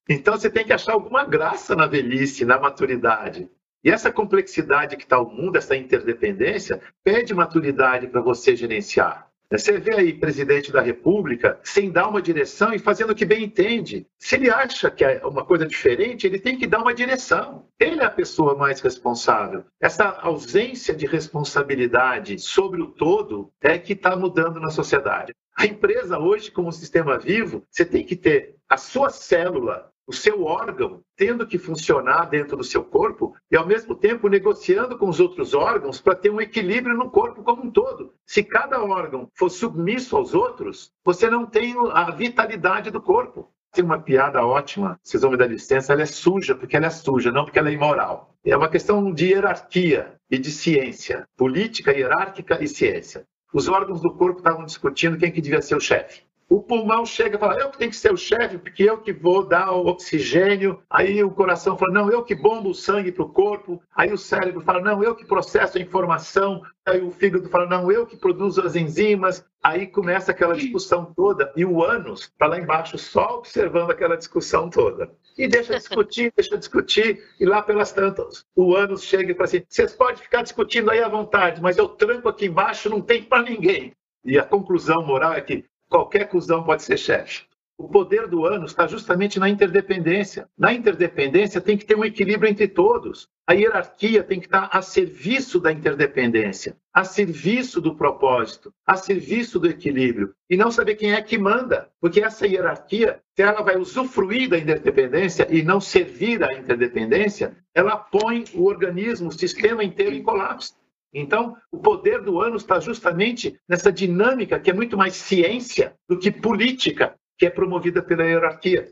Então 0.09 0.35
você 0.35 0.49
tem 0.49 0.65
que 0.65 0.73
achar 0.73 0.93
alguma 0.93 1.23
graça 1.23 1.75
na 1.75 1.85
velhice, 1.85 2.43
na 2.43 2.59
maturidade. 2.59 3.49
E 3.83 3.89
essa 3.89 4.11
complexidade 4.11 4.95
que 4.95 5.03
está 5.03 5.19
o 5.19 5.29
mundo, 5.29 5.57
essa 5.57 5.75
interdependência, 5.75 6.81
pede 7.03 7.33
maturidade 7.33 8.07
para 8.07 8.21
você 8.21 8.55
gerenciar. 8.55 9.31
Você 9.51 9.77
vê 9.77 9.95
aí 9.95 10.13
presidente 10.13 10.71
da 10.71 10.79
República 10.79 11.59
sem 11.61 11.91
dar 11.91 12.07
uma 12.07 12.21
direção 12.21 12.73
e 12.73 12.79
fazendo 12.79 13.09
o 13.09 13.15
que 13.15 13.25
bem 13.25 13.43
entende. 13.43 14.07
Se 14.17 14.35
ele 14.35 14.49
acha 14.49 14.89
que 14.89 15.03
é 15.03 15.21
uma 15.25 15.43
coisa 15.43 15.65
diferente, 15.65 16.25
ele 16.25 16.39
tem 16.39 16.57
que 16.57 16.65
dar 16.65 16.79
uma 16.79 16.93
direção. 16.93 17.65
Ele 17.77 17.99
é 17.99 18.05
a 18.05 18.09
pessoa 18.09 18.55
mais 18.55 18.79
responsável. 18.79 19.65
Essa 19.81 20.05
ausência 20.21 20.95
de 20.95 21.05
responsabilidade 21.05 22.39
sobre 22.39 22.81
o 22.81 22.87
todo 22.87 23.51
é 23.59 23.77
que 23.77 23.91
está 23.91 24.15
mudando 24.15 24.57
na 24.57 24.69
sociedade. 24.69 25.35
A 25.57 25.65
empresa 25.65 26.17
hoje, 26.17 26.49
como 26.49 26.71
sistema 26.71 27.19
vivo, 27.19 27.61
você 27.69 27.83
tem 27.83 28.05
que 28.05 28.15
ter 28.15 28.55
a 28.69 28.77
sua 28.77 29.09
célula 29.09 29.91
o 30.11 30.13
seu 30.13 30.43
órgão 30.43 31.01
tendo 31.15 31.47
que 31.47 31.57
funcionar 31.57 32.25
dentro 32.25 32.57
do 32.57 32.65
seu 32.65 32.83
corpo 32.83 33.33
e, 33.49 33.55
ao 33.55 33.65
mesmo 33.65 33.95
tempo, 33.95 34.27
negociando 34.27 34.97
com 34.97 35.07
os 35.07 35.21
outros 35.21 35.53
órgãos 35.53 36.01
para 36.01 36.15
ter 36.15 36.29
um 36.29 36.41
equilíbrio 36.41 36.97
no 36.97 37.09
corpo 37.09 37.41
como 37.43 37.63
um 37.63 37.71
todo. 37.71 38.13
Se 38.25 38.43
cada 38.43 38.83
órgão 38.83 39.29
for 39.33 39.49
submisso 39.49 40.17
aos 40.17 40.33
outros, 40.33 40.91
você 41.03 41.29
não 41.29 41.45
tem 41.45 41.73
a 41.93 42.11
vitalidade 42.11 42.91
do 42.91 43.01
corpo. 43.01 43.49
Tem 43.71 43.85
uma 43.85 43.99
piada 43.99 44.45
ótima, 44.45 44.99
vocês 45.01 45.23
vão 45.23 45.31
me 45.31 45.37
dar 45.37 45.47
licença, 45.47 45.93
ela 45.93 46.01
é 46.01 46.05
suja 46.05 46.53
porque 46.53 46.75
ela 46.75 46.87
é 46.87 46.89
suja, 46.89 47.31
não 47.31 47.45
porque 47.45 47.57
ela 47.57 47.69
é 47.69 47.73
imoral. 47.73 48.35
É 48.43 48.57
uma 48.57 48.67
questão 48.67 49.13
de 49.13 49.27
hierarquia 49.27 50.19
e 50.29 50.37
de 50.37 50.51
ciência, 50.51 51.25
política 51.37 51.93
hierárquica 51.93 52.61
e 52.61 52.67
ciência. 52.67 53.25
Os 53.53 53.69
órgãos 53.69 54.01
do 54.01 54.13
corpo 54.13 54.39
estavam 54.39 54.65
discutindo 54.65 55.17
quem 55.17 55.31
que 55.31 55.39
devia 55.39 55.61
ser 55.61 55.75
o 55.75 55.79
chefe. 55.79 56.23
O 56.51 56.61
pulmão 56.61 57.05
chega 57.05 57.37
e 57.37 57.39
fala, 57.39 57.57
eu 57.61 57.69
que 57.69 57.77
tenho 57.77 57.91
que 57.91 57.95
ser 57.95 58.11
o 58.11 58.17
chefe, 58.17 58.57
porque 58.57 58.83
eu 58.83 58.97
que 58.97 59.13
vou 59.13 59.47
dar 59.47 59.71
o 59.71 59.87
oxigênio. 59.87 60.83
Aí 60.89 61.23
o 61.23 61.31
coração 61.31 61.77
fala, 61.77 61.93
não, 61.93 62.11
eu 62.11 62.25
que 62.25 62.35
bombo 62.35 62.71
o 62.71 62.75
sangue 62.75 63.09
para 63.09 63.23
o 63.23 63.29
corpo. 63.29 63.81
Aí 63.95 64.11
o 64.11 64.17
cérebro 64.17 64.59
fala, 64.59 64.81
não, 64.81 65.01
eu 65.01 65.15
que 65.15 65.23
processo 65.23 65.77
a 65.77 65.81
informação. 65.81 66.61
Aí 66.85 67.01
o 67.01 67.09
fígado 67.09 67.47
fala, 67.47 67.67
não, 67.67 67.89
eu 67.89 68.05
que 68.05 68.17
produzo 68.17 68.61
as 68.65 68.75
enzimas. 68.75 69.45
Aí 69.63 69.87
começa 69.87 70.31
aquela 70.31 70.53
discussão 70.53 71.13
toda 71.15 71.53
e 71.55 71.63
o 71.63 71.81
ânus 71.81 72.23
está 72.23 72.47
lá 72.47 72.59
embaixo 72.59 72.97
só 72.97 73.37
observando 73.37 73.91
aquela 73.91 74.17
discussão 74.17 74.69
toda. 74.69 75.09
E 75.37 75.47
deixa 75.47 75.77
discutir, 75.77 76.33
deixa 76.35 76.57
discutir, 76.57 77.23
e 77.39 77.45
lá 77.45 77.61
pelas 77.61 77.93
tantas 77.93 78.45
o 78.53 78.75
ânus 78.75 79.05
chega 79.05 79.31
e 79.31 79.35
fala 79.35 79.45
assim: 79.45 79.63
vocês 79.69 79.93
podem 79.93 80.17
ficar 80.17 80.41
discutindo 80.41 80.91
aí 80.91 81.01
à 81.01 81.07
vontade, 81.07 81.61
mas 81.61 81.77
eu 81.77 81.87
tranco 81.87 82.27
aqui 82.27 82.47
embaixo, 82.47 82.89
não 82.89 82.99
tem 82.99 83.23
para 83.23 83.41
ninguém. 83.41 83.93
E 84.23 84.37
a 84.37 84.43
conclusão 84.43 85.01
moral 85.03 85.33
é 85.33 85.41
que 85.41 85.65
qualquer 85.91 86.29
cuzão 86.29 86.63
pode 86.63 86.83
ser 86.83 86.97
chefe. 86.97 87.43
O 87.77 87.89
poder 87.89 88.27
do 88.27 88.45
ânus 88.45 88.71
está 88.71 88.87
justamente 88.87 89.39
na 89.39 89.49
interdependência. 89.49 90.47
Na 90.57 90.71
interdependência 90.71 91.59
tem 91.59 91.75
que 91.75 91.83
ter 91.83 91.97
um 91.97 92.05
equilíbrio 92.05 92.49
entre 92.49 92.67
todos. 92.67 93.27
A 93.45 93.53
hierarquia 93.53 94.23
tem 94.23 94.39
que 94.39 94.45
estar 94.45 94.69
a 94.71 94.81
serviço 94.83 95.59
da 95.59 95.71
interdependência, 95.71 96.77
a 96.93 97.03
serviço 97.03 97.81
do 97.81 97.95
propósito, 97.95 98.71
a 98.85 98.95
serviço 98.95 99.59
do 99.59 99.67
equilíbrio. 99.67 100.33
E 100.47 100.55
não 100.55 100.69
saber 100.69 100.95
quem 100.95 101.13
é 101.13 101.21
que 101.21 101.39
manda. 101.39 101.89
Porque 101.99 102.21
essa 102.21 102.45
hierarquia, 102.47 103.19
se 103.35 103.41
ela 103.41 103.63
vai 103.63 103.77
usufruir 103.77 104.47
da 104.47 104.59
interdependência 104.59 105.47
e 105.49 105.63
não 105.63 105.81
servir 105.81 106.43
à 106.43 106.53
interdependência, 106.53 107.57
ela 107.73 107.97
põe 107.97 108.45
o 108.53 108.65
organismo, 108.65 109.29
o 109.29 109.33
sistema 109.33 109.83
inteiro 109.83 110.15
em 110.15 110.21
colapso. 110.21 110.75
Então, 111.13 111.57
o 111.71 111.77
poder 111.77 112.21
do 112.21 112.39
ânus 112.39 112.61
está 112.61 112.79
justamente 112.79 113.59
nessa 113.67 113.91
dinâmica 113.91 114.59
que 114.59 114.69
é 114.69 114.73
muito 114.73 114.97
mais 114.97 115.13
ciência 115.15 115.93
do 116.07 116.17
que 116.17 116.31
política, 116.31 117.15
que 117.37 117.45
é 117.45 117.49
promovida 117.49 118.01
pela 118.01 118.23
hierarquia. 118.23 118.87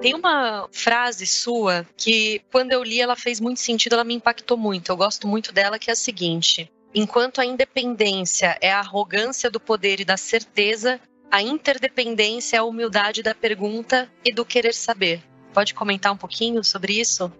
Tem 0.00 0.14
uma 0.14 0.68
frase 0.70 1.26
sua 1.26 1.86
que, 1.96 2.42
quando 2.52 2.72
eu 2.72 2.84
li, 2.84 3.00
ela 3.00 3.16
fez 3.16 3.40
muito 3.40 3.58
sentido, 3.58 3.94
ela 3.94 4.04
me 4.04 4.14
impactou 4.14 4.56
muito. 4.56 4.92
Eu 4.92 4.96
gosto 4.96 5.26
muito 5.26 5.50
dela, 5.50 5.78
que 5.78 5.90
é 5.90 5.94
a 5.94 5.96
seguinte: 5.96 6.70
enquanto 6.94 7.40
a 7.40 7.46
independência 7.46 8.56
é 8.60 8.70
a 8.70 8.80
arrogância 8.80 9.50
do 9.50 9.58
poder 9.58 10.00
e 10.00 10.04
da 10.04 10.18
certeza, 10.18 11.00
a 11.30 11.42
interdependência 11.42 12.58
é 12.58 12.60
a 12.60 12.64
humildade 12.64 13.22
da 13.22 13.34
pergunta 13.34 14.08
e 14.22 14.30
do 14.30 14.44
querer 14.44 14.74
saber. 14.74 15.22
Pode 15.54 15.72
comentar 15.72 16.12
um 16.12 16.16
pouquinho 16.16 16.62
sobre 16.62 17.00
isso? 17.00 17.32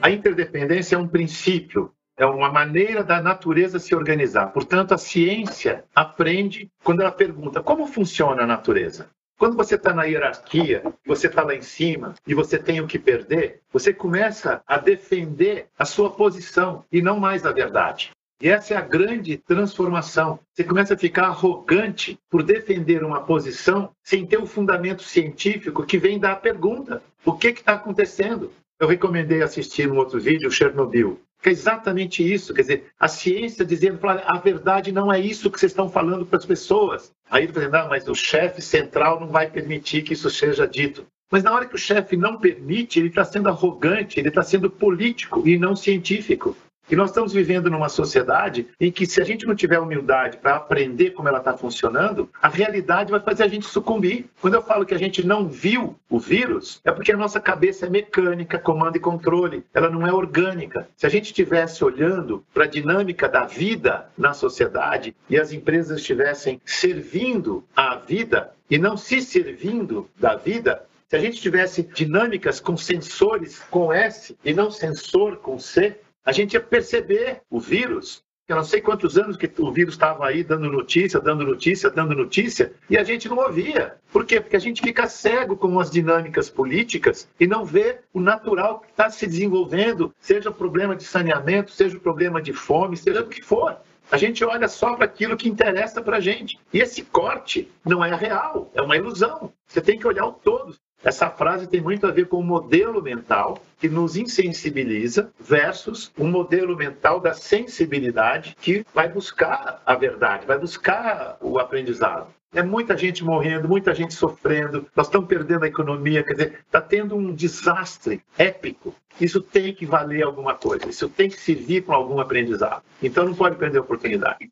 A 0.00 0.10
interdependência 0.10 0.96
é 0.96 0.98
um 0.98 1.08
princípio 1.08 1.92
é 2.16 2.24
uma 2.24 2.50
maneira 2.50 3.02
da 3.02 3.20
natureza 3.20 3.78
se 3.78 3.94
organizar. 3.94 4.46
Portanto, 4.52 4.94
a 4.94 4.98
ciência 4.98 5.84
aprende 5.94 6.70
quando 6.82 7.00
ela 7.00 7.10
pergunta 7.10 7.62
como 7.62 7.86
funciona 7.86 8.42
a 8.42 8.46
natureza. 8.46 9.10
Quando 9.36 9.56
você 9.56 9.74
está 9.74 9.92
na 9.92 10.04
hierarquia, 10.04 10.82
você 11.04 11.26
está 11.26 11.42
lá 11.42 11.54
em 11.56 11.62
cima 11.62 12.14
e 12.24 12.34
você 12.34 12.56
tem 12.56 12.80
o 12.80 12.86
que 12.86 13.00
perder, 13.00 13.62
você 13.72 13.92
começa 13.92 14.62
a 14.64 14.78
defender 14.78 15.66
a 15.76 15.84
sua 15.84 16.10
posição 16.10 16.84
e 16.90 17.02
não 17.02 17.18
mais 17.18 17.44
a 17.44 17.50
verdade. 17.50 18.12
E 18.44 18.48
essa 18.50 18.74
é 18.74 18.76
a 18.76 18.82
grande 18.82 19.38
transformação. 19.38 20.38
Você 20.52 20.62
começa 20.62 20.92
a 20.92 20.98
ficar 20.98 21.28
arrogante 21.28 22.18
por 22.28 22.42
defender 22.42 23.02
uma 23.02 23.22
posição 23.22 23.88
sem 24.02 24.26
ter 24.26 24.36
o 24.36 24.44
fundamento 24.44 25.02
científico 25.02 25.82
que 25.82 25.96
vem 25.96 26.18
da 26.18 26.36
pergunta: 26.36 27.02
o 27.24 27.32
que 27.32 27.48
está 27.48 27.72
acontecendo? 27.72 28.52
Eu 28.78 28.86
recomendei 28.86 29.40
assistir 29.40 29.90
um 29.90 29.96
outro 29.96 30.20
vídeo, 30.20 30.50
Chernobyl 30.50 31.18
que 31.42 31.50
é 31.50 31.52
exatamente 31.52 32.22
isso. 32.22 32.54
Quer 32.54 32.62
dizer, 32.62 32.84
a 32.98 33.06
ciência 33.06 33.66
dizendo, 33.66 33.98
a 34.02 34.38
verdade 34.38 34.90
não 34.90 35.12
é 35.12 35.20
isso 35.20 35.50
que 35.50 35.60
vocês 35.60 35.72
estão 35.72 35.90
falando 35.90 36.24
para 36.24 36.38
as 36.38 36.46
pessoas. 36.46 37.12
Aí 37.30 37.44
ele 37.44 37.52
fala, 37.52 37.68
não, 37.68 37.88
mas 37.90 38.08
o 38.08 38.14
chefe 38.14 38.62
central 38.62 39.20
não 39.20 39.28
vai 39.28 39.50
permitir 39.50 40.02
que 40.02 40.14
isso 40.14 40.30
seja 40.30 40.66
dito. 40.66 41.06
Mas 41.30 41.42
na 41.42 41.52
hora 41.52 41.66
que 41.66 41.74
o 41.74 41.78
chefe 41.78 42.16
não 42.16 42.38
permite, 42.38 42.98
ele 42.98 43.08
está 43.08 43.24
sendo 43.24 43.50
arrogante, 43.50 44.18
ele 44.18 44.28
está 44.28 44.42
sendo 44.42 44.70
político 44.70 45.46
e 45.46 45.58
não 45.58 45.76
científico. 45.76 46.56
E 46.90 46.94
nós 46.94 47.10
estamos 47.10 47.32
vivendo 47.32 47.70
numa 47.70 47.88
sociedade 47.88 48.68
em 48.78 48.92
que, 48.92 49.06
se 49.06 49.20
a 49.20 49.24
gente 49.24 49.46
não 49.46 49.54
tiver 49.54 49.78
humildade 49.78 50.36
para 50.36 50.56
aprender 50.56 51.10
como 51.10 51.28
ela 51.28 51.38
está 51.38 51.56
funcionando, 51.56 52.28
a 52.42 52.48
realidade 52.48 53.10
vai 53.10 53.20
fazer 53.20 53.44
a 53.44 53.48
gente 53.48 53.66
sucumbir. 53.66 54.26
Quando 54.40 54.54
eu 54.54 54.62
falo 54.62 54.84
que 54.84 54.94
a 54.94 54.98
gente 54.98 55.26
não 55.26 55.48
viu 55.48 55.96
o 56.10 56.18
vírus, 56.18 56.80
é 56.84 56.92
porque 56.92 57.12
a 57.12 57.16
nossa 57.16 57.40
cabeça 57.40 57.86
é 57.86 57.90
mecânica, 57.90 58.58
comando 58.58 58.96
e 58.96 59.00
controle, 59.00 59.64
ela 59.72 59.88
não 59.88 60.06
é 60.06 60.12
orgânica. 60.12 60.86
Se 60.96 61.06
a 61.06 61.08
gente 61.08 61.26
estivesse 61.26 61.82
olhando 61.82 62.44
para 62.52 62.64
a 62.64 62.68
dinâmica 62.68 63.28
da 63.28 63.44
vida 63.46 64.06
na 64.16 64.34
sociedade 64.34 65.16
e 65.28 65.38
as 65.38 65.52
empresas 65.52 66.00
estivessem 66.00 66.60
servindo 66.66 67.64
à 67.74 67.96
vida 67.96 68.52
e 68.70 68.76
não 68.76 68.96
se 68.96 69.22
servindo 69.22 70.08
da 70.18 70.36
vida, 70.36 70.84
se 71.08 71.16
a 71.16 71.20
gente 71.20 71.40
tivesse 71.40 71.82
dinâmicas 71.82 72.60
com 72.60 72.76
sensores 72.76 73.60
com 73.70 73.92
S 73.92 74.36
e 74.44 74.52
não 74.52 74.70
sensor 74.70 75.36
com 75.36 75.58
C, 75.58 75.98
a 76.24 76.32
gente 76.32 76.54
ia 76.54 76.60
perceber 76.60 77.42
o 77.50 77.60
vírus. 77.60 78.24
Eu 78.46 78.56
não 78.56 78.64
sei 78.64 78.80
quantos 78.80 79.16
anos 79.16 79.38
que 79.38 79.50
o 79.58 79.72
vírus 79.72 79.94
estava 79.94 80.26
aí 80.26 80.44
dando 80.44 80.70
notícia, 80.70 81.18
dando 81.18 81.44
notícia, 81.44 81.88
dando 81.88 82.14
notícia, 82.14 82.74
e 82.90 82.98
a 82.98 83.02
gente 83.02 83.26
não 83.26 83.38
ouvia. 83.38 83.96
Por 84.12 84.26
quê? 84.26 84.38
Porque 84.38 84.56
a 84.56 84.60
gente 84.60 84.82
fica 84.82 85.06
cego 85.06 85.56
com 85.56 85.80
as 85.80 85.90
dinâmicas 85.90 86.50
políticas 86.50 87.26
e 87.40 87.46
não 87.46 87.64
vê 87.64 88.00
o 88.12 88.20
natural 88.20 88.80
que 88.80 88.90
está 88.90 89.08
se 89.08 89.26
desenvolvendo, 89.26 90.14
seja 90.18 90.50
o 90.50 90.54
problema 90.54 90.94
de 90.94 91.04
saneamento, 91.04 91.70
seja 91.70 91.96
o 91.96 92.00
problema 92.00 92.42
de 92.42 92.52
fome, 92.52 92.98
seja 92.98 93.22
o 93.22 93.28
que 93.28 93.40
for. 93.40 93.78
A 94.10 94.18
gente 94.18 94.44
olha 94.44 94.68
só 94.68 94.94
para 94.94 95.06
aquilo 95.06 95.38
que 95.38 95.48
interessa 95.48 96.02
para 96.02 96.18
a 96.18 96.20
gente. 96.20 96.58
E 96.70 96.80
esse 96.80 97.02
corte 97.02 97.70
não 97.82 98.04
é 98.04 98.14
real, 98.14 98.70
é 98.74 98.82
uma 98.82 98.96
ilusão. 98.96 99.50
Você 99.66 99.80
tem 99.80 99.98
que 99.98 100.06
olhar 100.06 100.26
o 100.26 100.32
todo. 100.32 100.76
Essa 101.04 101.28
frase 101.28 101.66
tem 101.66 101.82
muito 101.82 102.06
a 102.06 102.10
ver 102.10 102.28
com 102.28 102.38
o 102.38 102.42
modelo 102.42 103.02
mental 103.02 103.58
que 103.78 103.90
nos 103.90 104.16
insensibiliza 104.16 105.30
versus 105.38 106.10
um 106.18 106.26
modelo 106.26 106.74
mental 106.74 107.20
da 107.20 107.34
sensibilidade 107.34 108.56
que 108.58 108.86
vai 108.94 109.06
buscar 109.06 109.82
a 109.84 109.94
verdade, 109.94 110.46
vai 110.46 110.58
buscar 110.58 111.36
o 111.42 111.58
aprendizado. 111.58 112.28
É 112.54 112.62
muita 112.62 112.96
gente 112.96 113.22
morrendo, 113.22 113.68
muita 113.68 113.94
gente 113.94 114.14
sofrendo, 114.14 114.86
nós 114.96 115.06
estamos 115.06 115.28
perdendo 115.28 115.64
a 115.64 115.68
economia, 115.68 116.22
quer 116.22 116.32
dizer, 116.32 116.60
está 116.64 116.80
tendo 116.80 117.14
um 117.14 117.34
desastre 117.34 118.22
épico. 118.38 118.94
Isso 119.20 119.42
tem 119.42 119.74
que 119.74 119.84
valer 119.84 120.22
alguma 120.22 120.54
coisa, 120.54 120.88
isso 120.88 121.08
tem 121.10 121.28
que 121.28 121.38
servir 121.38 121.82
para 121.82 121.96
algum 121.96 122.18
aprendizado. 122.18 122.82
Então 123.02 123.26
não 123.26 123.34
pode 123.34 123.56
perder 123.56 123.78
a 123.78 123.82
oportunidade 123.82 124.48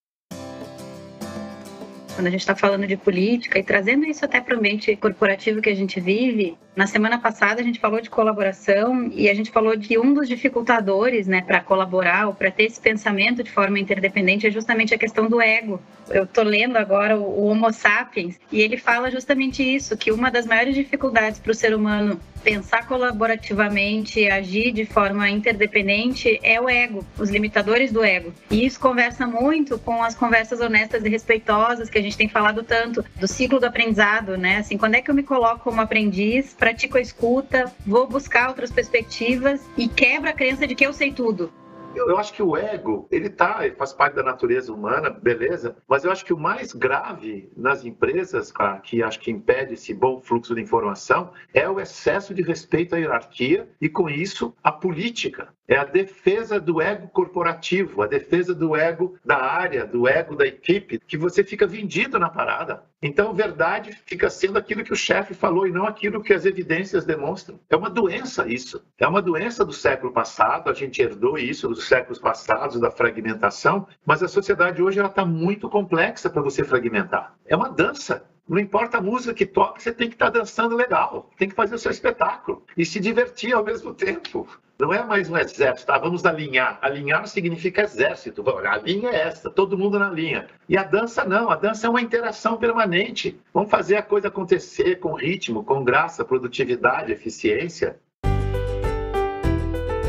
quando 2.15 2.27
a 2.27 2.31
gente 2.31 2.41
está 2.41 2.55
falando 2.55 2.87
de 2.87 2.97
política 2.97 3.59
e 3.59 3.63
trazendo 3.63 4.05
isso 4.05 4.25
até 4.25 4.41
para 4.41 4.55
o 4.55 4.59
ambiente 4.59 4.95
corporativo 4.97 5.61
que 5.61 5.71
a 5.71 5.75
gente 5.75 6.01
vive. 6.01 6.57
Na 6.75 6.87
semana 6.87 7.19
passada 7.19 7.61
a 7.61 7.65
gente 7.65 7.79
falou 7.79 8.01
de 8.01 8.09
colaboração 8.09 9.11
e 9.13 9.29
a 9.29 9.35
gente 9.35 9.51
falou 9.51 9.79
que 9.79 9.99
um 9.99 10.15
dos 10.15 10.29
dificultadores, 10.29 11.27
né, 11.27 11.43
para 11.43 11.61
colaborar 11.61 12.29
ou 12.29 12.35
para 12.35 12.51
ter 12.51 12.65
esse 12.65 12.81
pensamento 12.81 13.43
de 13.43 13.51
forma 13.51 13.79
interdependente 13.79 14.47
é 14.47 14.51
justamente 14.51 14.95
a 14.95 14.99
questão 14.99 15.29
do 15.29 15.41
ego. 15.41 15.81
Eu 16.09 16.25
estou 16.25 16.45
lendo 16.45 16.77
agora 16.77 17.19
o 17.19 17.47
Homo 17.47 17.73
Sapiens 17.73 18.39
e 18.51 18.61
ele 18.61 18.77
fala 18.77 19.11
justamente 19.11 19.63
isso, 19.63 19.97
que 19.97 20.11
uma 20.11 20.31
das 20.31 20.47
maiores 20.47 20.75
dificuldades 20.75 21.39
para 21.41 21.53
o 21.53 21.55
ser 21.55 21.75
humano 21.75 22.19
pensar 22.43 22.87
colaborativamente, 22.87 24.29
agir 24.29 24.73
de 24.73 24.85
forma 24.85 25.29
interdependente 25.31 26.39
é 26.43 26.61
o 26.61 26.69
ego, 26.69 27.05
os 27.19 27.31
limitadores 27.31 27.93
do 27.93 28.03
ego. 28.03 28.33
E 28.51 28.67
isso 28.67 28.79
conversa 28.79 29.27
muito 29.27 29.79
com 29.79 30.03
as 30.03 30.15
conversas 30.15 30.61
honestas 30.61 31.05
e 31.05 31.09
respeitosas 31.09 31.89
que 31.89 31.99
a 31.99 32.03
gente 32.03 32.17
tem 32.17 32.29
falado 32.29 32.63
tanto 32.63 33.05
do 33.19 33.29
ciclo 33.29 33.61
do 33.61 33.67
aprendizado, 33.67 34.37
né? 34.37 34.59
Assim, 34.59 34.77
quando 34.77 34.95
é 34.95 35.03
que 35.03 35.11
eu 35.11 35.15
me 35.15 35.23
coloco 35.23 35.65
como 35.65 35.81
aprendiz, 35.81 36.55
pratico 36.55 36.99
a 36.99 37.01
escuta, 37.01 37.73
vou 37.87 38.07
buscar 38.07 38.49
outras 38.49 38.71
perspectivas 38.71 39.61
e 39.77 39.89
quebra 39.89 40.31
a 40.31 40.35
crença 40.35 40.67
de 40.67 40.75
que 40.75 40.87
eu 40.87 40.93
sei 40.93 41.13
tudo. 41.13 41.53
Eu, 41.95 42.09
eu, 42.09 42.19
acho 42.19 42.33
que 42.33 42.43
o 42.43 42.57
ego, 42.57 43.07
ele 43.11 43.29
tá, 43.29 43.65
ele 43.65 43.75
faz 43.75 43.93
parte 43.93 44.15
da 44.15 44.23
natureza 44.23 44.73
humana, 44.73 45.11
beleza, 45.11 45.77
mas 45.87 46.05
eu 46.05 46.11
acho 46.11 46.25
que 46.25 46.33
o 46.33 46.39
mais 46.39 46.73
grave 46.73 47.51
nas 47.57 47.85
empresas, 47.85 48.53
que 48.83 49.03
acho 49.03 49.21
que 49.21 49.31
impede 49.31 49.75
esse 49.75 49.93
bom 49.93 50.21
fluxo 50.21 50.55
de 50.55 50.61
informação, 50.61 51.33
é 51.53 51.69
o 51.69 51.81
excesso 51.81 52.35
de 52.35 52.43
respeito 52.43 52.95
à 52.95 52.99
hierarquia 52.99 53.69
e, 53.81 53.89
com 53.89 54.09
isso, 54.09 54.55
a 54.63 54.73
política. 54.73 55.49
É 55.69 55.77
a 55.77 55.85
defesa 55.85 56.61
do 56.61 56.81
ego 56.81 57.09
corporativo, 57.09 58.03
a 58.03 58.07
defesa 58.07 58.55
do 58.55 58.75
ego 58.77 59.17
da 59.25 59.37
área, 59.37 59.87
do 59.87 60.09
ego 60.09 60.35
da 60.35 60.47
equipe, 60.47 60.99
que 60.99 61.17
você 61.17 61.45
fica 61.45 61.67
vendido 61.67 62.19
na 62.19 62.29
parada. 62.29 62.83
Então, 63.01 63.33
verdade 63.33 63.93
fica 64.05 64.29
sendo 64.29 64.59
aquilo 64.59 64.85
que 64.85 64.93
o 64.93 64.97
chefe 64.97 65.35
falou 65.35 65.67
e 65.67 65.73
não 65.73 65.87
aquilo 65.87 66.23
que 66.23 66.33
as 66.33 66.45
evidências 66.45 67.05
demonstram. 67.05 67.59
É 67.71 67.77
uma 67.77 67.91
doença 67.91 68.49
isso. 68.49 68.85
É 68.99 69.07
uma 69.07 69.23
doença 69.23 69.65
do 69.65 69.73
século 69.73 70.13
passado, 70.13 70.71
a 70.71 70.75
gente 70.75 71.01
herdou 71.01 71.39
isso 71.39 71.69
dos 71.69 71.87
séculos 71.87 72.19
passados, 72.19 72.81
da 72.81 72.91
fragmentação, 72.91 73.87
mas 74.05 74.23
a 74.23 74.29
sociedade 74.29 74.83
hoje 74.83 75.01
está 75.01 75.25
muito 75.25 75.69
complexa 75.69 76.29
para 76.29 76.43
você 76.43 76.65
fragmentar. 76.65 77.35
É 77.47 77.57
uma 77.57 77.69
dança. 77.69 78.32
Não 78.49 78.59
importa 78.59 78.99
a 78.99 79.01
música 79.01 79.33
que 79.33 79.47
toca, 79.47 79.81
você 79.81 79.93
tem 79.93 80.09
que 80.09 80.17
estar 80.17 80.31
tá 80.31 80.39
dançando 80.41 80.75
legal, 80.75 81.31
tem 81.39 81.49
que 81.49 81.55
fazer 81.55 81.77
o 81.77 81.79
seu 81.79 81.93
espetáculo 81.93 82.65
e 82.77 82.85
se 82.85 82.99
divertir 82.99 83.55
ao 83.55 83.65
mesmo 83.65 83.95
tempo. 83.95 84.49
Não 84.79 84.93
é 84.93 85.05
mais 85.05 85.31
um 85.31 85.37
exército, 85.37 85.87
tá? 85.87 85.97
Vamos 85.97 86.27
alinhar. 86.27 86.77
Alinhar 86.83 87.25
significa 87.29 87.83
exército. 87.83 88.45
A 88.67 88.79
linha 88.79 89.11
é 89.11 89.29
essa, 89.29 89.49
todo 89.49 89.79
mundo 89.79 89.97
na 89.97 90.11
linha. 90.11 90.49
E 90.69 90.77
a 90.77 90.83
dança 90.83 91.25
não, 91.25 91.51
a 91.51 91.55
dança 91.55 91.87
é 91.87 91.91
uma 91.91 92.01
interação 92.01 92.57
permanente. 92.57 93.41
Vamos 93.55 93.71
fazer 93.71 93.97
a 93.97 94.03
coisa 94.03 94.27
acontecer 94.27 94.97
com 94.97 95.15
ritmo, 95.15 95.63
com 95.63 95.85
graça, 95.85 96.25
produtividade, 96.25 97.13
eficiência. 97.13 98.01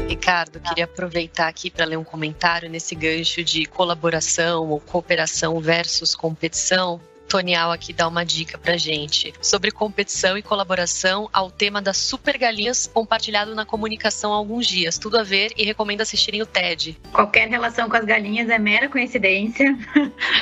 Ricardo, 0.07 0.59
queria 0.59 0.85
aproveitar 0.85 1.49
aqui 1.49 1.69
para 1.69 1.85
ler 1.85 1.97
um 1.97 2.03
comentário 2.03 2.67
nesse 2.67 2.95
gancho 2.95 3.43
de 3.43 3.67
colaboração 3.67 4.69
ou 4.71 4.79
cooperação 4.79 5.59
versus 5.59 6.15
competição. 6.15 6.99
Tonial 7.33 7.71
aqui 7.71 7.91
dá 7.91 8.07
uma 8.07 8.23
dica 8.23 8.59
pra 8.59 8.77
gente 8.77 9.33
sobre 9.41 9.71
competição 9.71 10.37
e 10.37 10.43
colaboração 10.43 11.27
ao 11.33 11.49
tema 11.49 11.81
das 11.81 11.97
super 11.97 12.37
galinhas 12.37 12.85
compartilhado 12.85 13.55
na 13.55 13.65
comunicação 13.65 14.31
há 14.31 14.35
alguns 14.35 14.67
dias. 14.67 14.99
Tudo 14.99 15.17
a 15.17 15.23
ver 15.23 15.51
e 15.57 15.63
recomendo 15.63 16.01
assistirem 16.01 16.43
o 16.43 16.45
TED. 16.45 16.95
Qualquer 17.11 17.49
relação 17.49 17.89
com 17.89 17.97
as 17.97 18.05
galinhas 18.05 18.47
é 18.51 18.59
mera 18.59 18.87
coincidência. 18.87 19.75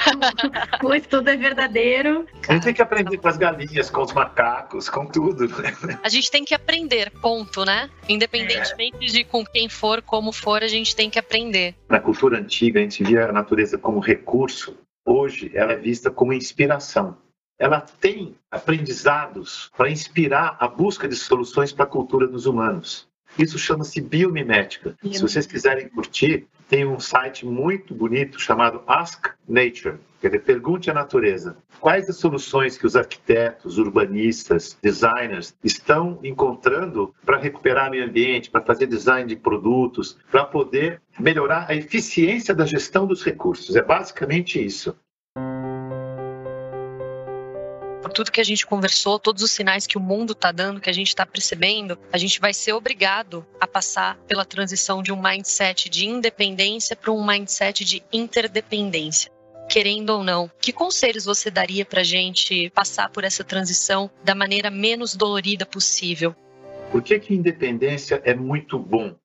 o 0.83 0.93
estudo 0.93 1.29
é 1.29 1.38
verdadeiro. 1.38 2.27
A 2.45 2.55
gente 2.55 2.63
tem 2.63 2.74
que 2.74 2.81
aprender 2.81 3.17
com 3.19 3.27
as 3.29 3.38
galinhas, 3.38 3.89
com 3.89 4.01
os 4.01 4.12
macacos, 4.12 4.89
com 4.89 5.05
tudo. 5.05 5.48
A 6.03 6.10
gente 6.10 6.29
tem 6.29 6.43
que 6.43 6.53
aprender, 6.53 7.10
ponto, 7.21 7.63
né? 7.63 7.89
Independentemente 8.10 8.98
é. 9.00 9.05
de 9.05 9.24
com 9.24 9.45
quem 9.45 9.69
for, 9.69 10.01
como 10.01 10.33
for, 10.33 10.62
a 10.62 10.67
gente 10.67 10.93
tem 10.93 11.10
que 11.10 11.17
aprender. 11.17 11.74
Na 11.88 12.01
cultura 12.01 12.38
antiga, 12.38 12.81
a 12.81 12.83
gente 12.83 13.01
via 13.01 13.29
a 13.29 13.31
natureza 13.31 13.77
como 13.77 14.01
recurso 14.01 14.75
hoje 15.05 15.51
ela 15.53 15.74
é 15.74 15.77
vista 15.77 16.10
como 16.10 16.34
inspiração. 16.34 17.17
Ela 17.60 17.79
tem 17.79 18.36
aprendizados 18.50 19.70
para 19.77 19.89
inspirar 19.89 20.58
a 20.60 20.67
busca 20.67 21.08
de 21.08 21.15
soluções 21.15 21.72
para 21.72 21.84
a 21.86 21.88
cultura 21.88 22.27
dos 22.27 22.46
humanos. 22.46 23.08
Isso 23.38 23.58
chama-se 23.58 24.01
biomimética. 24.01 24.98
Se 25.12 25.22
vocês 25.22 25.46
quiserem 25.46 25.88
curtir, 25.89 26.48
tem 26.72 26.86
um 26.86 27.01
site 27.01 27.46
muito 27.46 27.94
bonito 27.94 28.40
chamado 28.40 28.82
Ask 28.88 29.28
Nature. 29.46 29.98
Quer 30.22 30.30
dizer, 30.30 30.44
pergunte 30.44 30.90
à 30.90 30.94
natureza 30.94 31.58
quais 31.82 32.10
as 32.10 32.16
soluções 32.16 32.78
que 32.78 32.86
os 32.86 32.96
arquitetos, 32.96 33.78
urbanistas, 33.78 34.78
designers 34.82 35.54
estão 35.62 36.18
encontrando 36.24 37.13
para 37.25 37.38
recuperar 37.38 37.90
o 37.90 37.92
meio 37.92 38.06
ambiente, 38.06 38.50
para 38.50 38.62
fazer 38.62 38.88
design 38.88 39.28
de 39.28 39.36
produtos, 39.36 40.18
para 40.32 40.46
poder 40.46 41.01
melhorar 41.20 41.66
a 41.68 41.75
eficiência 41.75 42.56
da 42.56 42.66
gestão 42.66 43.06
dos 43.06 43.22
recursos. 43.22 43.75
É 43.75 43.82
basicamente 43.82 44.63
isso. 44.63 44.96
Por 48.12 48.15
tudo 48.15 48.32
que 48.32 48.41
a 48.41 48.44
gente 48.44 48.65
conversou, 48.65 49.18
todos 49.18 49.41
os 49.41 49.51
sinais 49.51 49.88
que 49.88 49.98
o 49.98 50.01
mundo 50.01 50.34
está 50.34 50.51
dando, 50.51 50.82
que 50.82 50.89
a 50.89 50.94
gente 50.94 51.08
está 51.08 51.25
percebendo, 51.25 51.98
a 52.12 52.18
gente 52.18 52.41
vai 52.41 52.53
ser 52.53 52.74
obrigado 52.74 53.46
a 53.58 53.65
passar 53.65 54.18
pela 54.27 54.44
transição 54.44 55.01
de 55.01 55.13
um 55.13 55.22
mindset 55.22 55.88
de 55.89 56.06
independência 56.06 56.94
para 56.94 57.12
um 57.12 57.25
mindset 57.25 57.86
de 57.86 58.03
interdependência 58.12 59.32
querendo 59.70 60.10
ou 60.10 60.22
não. 60.22 60.51
Que 60.60 60.74
conselhos 60.74 61.24
você 61.24 61.50
daria 61.50 61.86
para 61.86 62.01
a 62.01 62.03
gente 62.03 62.70
passar 62.72 63.10
por 63.10 63.24
essa 63.24 63.41
transição 63.41 64.12
da 64.22 64.36
maneira 64.36 64.70
menos 64.70 65.15
dolorida 65.15 65.65
possível? 65.65 66.36
Por 66.91 67.01
que, 67.01 67.18
que 67.18 67.34
independência 67.34 68.22
é 68.25 68.34
muito 68.34 68.77
bom? 68.77 69.15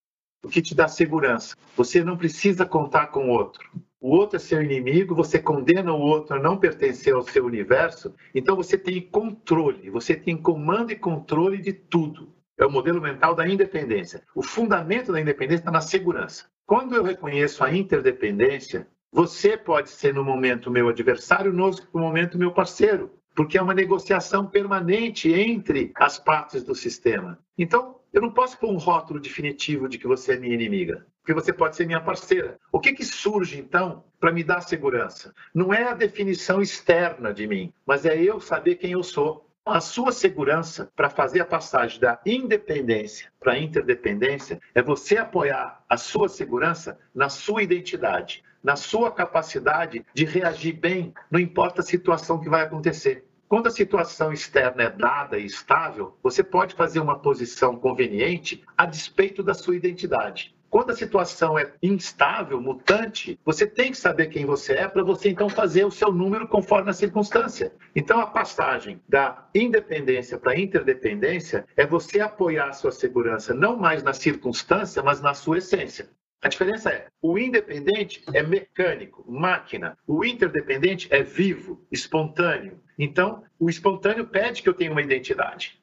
Porque 0.41 0.63
te 0.63 0.73
dá 0.73 0.87
segurança. 0.87 1.57
Você 1.77 2.05
não 2.05 2.17
precisa 2.17 2.65
contar 2.65 3.09
com 3.09 3.29
o 3.29 3.33
outro 3.33 3.69
o 4.07 4.11
outro 4.11 4.37
é 4.37 4.39
seu 4.39 4.63
inimigo, 4.63 5.17
você 5.17 5.37
condena 5.37 5.93
o 5.93 5.99
outro 5.99 6.37
a 6.37 6.39
não 6.39 6.57
pertencer 6.57 7.13
ao 7.13 7.23
seu 7.23 7.45
universo, 7.45 8.15
então 8.33 8.55
você 8.55 8.79
tem 8.79 9.01
controle, 9.01 9.91
você 9.91 10.15
tem 10.15 10.37
comando 10.37 10.93
e 10.93 10.97
controle 10.97 11.59
de 11.59 11.73
tudo. 11.73 12.33
É 12.57 12.65
o 12.65 12.71
modelo 12.71 13.01
mental 13.01 13.35
da 13.35 13.49
independência. 13.49 14.23
O 14.33 14.45
fundamento 14.45 15.11
da 15.11 15.21
independência 15.21 15.63
está 15.63 15.73
na 15.73 15.81
segurança. 15.81 16.45
Quando 16.65 16.95
eu 16.95 17.03
reconheço 17.03 17.65
a 17.65 17.75
interdependência, 17.75 18.87
você 19.11 19.57
pode 19.57 19.91
ser 19.91 20.15
no 20.15 20.23
momento 20.23 20.71
meu 20.71 20.89
adversário, 20.89 21.53
no 21.53 21.73
momento 21.93 22.39
meu 22.39 22.53
parceiro, 22.53 23.11
porque 23.35 23.59
é 23.59 23.63
uma 23.63 23.75
negociação 23.75 24.47
permanente 24.47 25.33
entre 25.33 25.91
as 25.97 26.17
partes 26.17 26.63
do 26.63 26.77
sistema. 26.77 27.41
Então, 27.59 27.96
eu 28.17 28.23
não 28.23 28.31
posso 28.31 28.59
pôr 28.59 28.71
um 28.71 28.79
rótulo 28.79 29.21
definitivo 29.21 29.89
de 29.89 29.99
que 29.99 30.07
você 30.07 30.33
é 30.33 30.39
minha 30.39 30.55
inimiga 30.55 31.07
porque 31.27 31.35
você 31.35 31.53
pode 31.53 31.75
ser 31.75 31.87
minha 31.87 32.01
parceira. 32.01 32.57
O 32.71 32.79
que, 32.79 32.93
que 32.93 33.05
surge, 33.05 33.59
então, 33.59 34.05
para 34.21 34.31
me 34.31 34.45
dar 34.45 34.61
segurança? 34.61 35.35
Não 35.53 35.75
é 35.75 35.83
a 35.83 35.93
definição 35.93 36.63
externa 36.63 37.35
de 37.35 37.49
mim, 37.49 37.73
mas 37.85 38.07
é 38.07 38.17
eu 38.17 38.41
saber 38.41 38.77
quem 38.77 38.93
eu 38.93 39.03
sou. 39.03 39.51
A 39.65 39.81
sua 39.81 40.13
segurança 40.13 40.89
para 40.95 41.11
fazer 41.11 41.41
a 41.41 41.45
passagem 41.45 41.99
da 41.99 42.21
independência 42.25 43.33
para 43.41 43.55
a 43.55 43.59
interdependência 43.59 44.61
é 44.73 44.81
você 44.81 45.17
apoiar 45.17 45.85
a 45.89 45.97
sua 45.97 46.29
segurança 46.29 46.97
na 47.13 47.29
sua 47.29 47.65
identidade, 47.65 48.45
na 48.63 48.77
sua 48.77 49.11
capacidade 49.11 50.07
de 50.15 50.25
reagir 50.25 50.75
bem, 50.75 51.13
não 51.29 51.41
importa 51.41 51.81
a 51.81 51.85
situação 51.85 52.39
que 52.39 52.49
vai 52.49 52.63
acontecer. 52.63 53.26
Quando 53.49 53.69
a 53.69 53.71
situação 53.71 54.33
externa 54.33 54.83
é 54.83 54.91
dada 54.91 55.39
e 55.39 55.47
estável, 55.47 56.19
você 56.21 56.43
pode 56.43 56.75
fazer 56.75 56.99
uma 56.99 57.19
posição 57.19 57.77
conveniente 57.77 58.65
a 58.77 58.85
despeito 58.85 59.41
da 59.41 59.55
sua 59.55 59.77
identidade. 59.77 60.57
Quando 60.69 60.91
a 60.91 60.97
situação 60.97 61.57
é 61.57 61.73
instável, 61.81 62.61
mutante, 62.61 63.39
você 63.45 63.65
tem 63.65 63.93
que 63.93 63.97
saber 63.97 64.27
quem 64.27 64.45
você 64.45 64.73
é 64.73 64.89
para 64.89 65.05
você 65.05 65.31
então 65.31 65.49
fazer 65.49 65.85
o 65.85 65.93
seu 65.93 66.13
número 66.13 66.49
conforme 66.49 66.91
a 66.91 66.93
circunstância. 66.93 67.73
Então 67.95 68.19
a 68.19 68.27
passagem 68.27 69.01
da 69.09 69.49
independência 69.55 70.37
para 70.39 70.59
interdependência 70.59 71.65
é 71.77 71.87
você 71.87 72.21
apoiar 72.21 72.71
a 72.71 72.73
sua 72.73 72.91
segurança 72.91 73.55
não 73.55 73.77
mais 73.77 74.03
na 74.03 74.13
circunstância, 74.13 75.05
mas 75.05 75.21
na 75.21 75.35
sua 75.35 75.59
essência. 75.59 76.11
A 76.43 76.49
diferença 76.49 76.91
é, 76.91 77.07
o 77.23 77.39
independente 77.39 78.23
é 78.35 78.43
mecânico, 78.43 79.25
máquina. 79.27 79.97
O 80.07 80.25
interdependente 80.25 81.09
é 81.11 81.23
vivo, 81.23 81.87
espontâneo. 81.91 82.81
Então, 82.99 83.43
o 83.59 83.69
espontâneo 83.69 84.27
pede 84.27 84.63
que 84.63 84.69
eu 84.69 84.75
tenha 84.75 84.91
uma 84.91 85.03
identidade. 85.03 85.79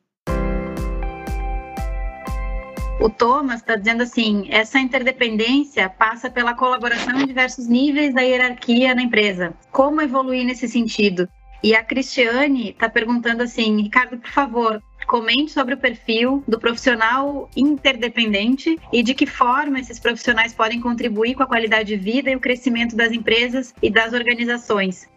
O 3.00 3.10
Thomas 3.10 3.60
está 3.60 3.76
dizendo 3.76 4.04
assim: 4.04 4.48
essa 4.50 4.80
interdependência 4.80 5.90
passa 5.90 6.30
pela 6.30 6.54
colaboração 6.54 7.20
em 7.20 7.28
diversos 7.28 7.68
níveis 7.68 8.14
da 8.14 8.22
hierarquia 8.22 8.96
na 8.96 9.04
empresa. 9.04 9.54
Como 9.72 10.02
evoluir 10.02 10.46
nesse 10.46 10.68
sentido? 10.68 11.28
E 11.62 11.76
a 11.76 11.84
Cristiane 11.84 12.70
está 12.70 12.90
perguntando 12.90 13.44
assim: 13.44 13.82
Ricardo, 13.82 14.18
por 14.18 14.30
favor, 14.30 14.82
comente 15.06 15.52
sobre 15.52 15.74
o 15.74 15.78
perfil 15.78 16.44
do 16.48 16.60
profissional 16.60 17.50
interdependente 17.56 18.80
e 18.92 19.04
de 19.04 19.14
que 19.14 19.26
forma 19.26 19.80
esses 19.80 20.00
profissionais 20.00 20.54
podem 20.54 20.80
contribuir 20.80 21.36
com 21.36 21.44
a 21.44 21.48
qualidade 21.48 21.90
de 21.90 21.98
vida 21.98 22.30
e 22.32 22.36
o 22.36 22.40
crescimento 22.40 22.96
das 22.96 23.12
empresas 23.12 23.74
e 23.82 23.90
das 23.90 24.14
organizações. 24.14 25.08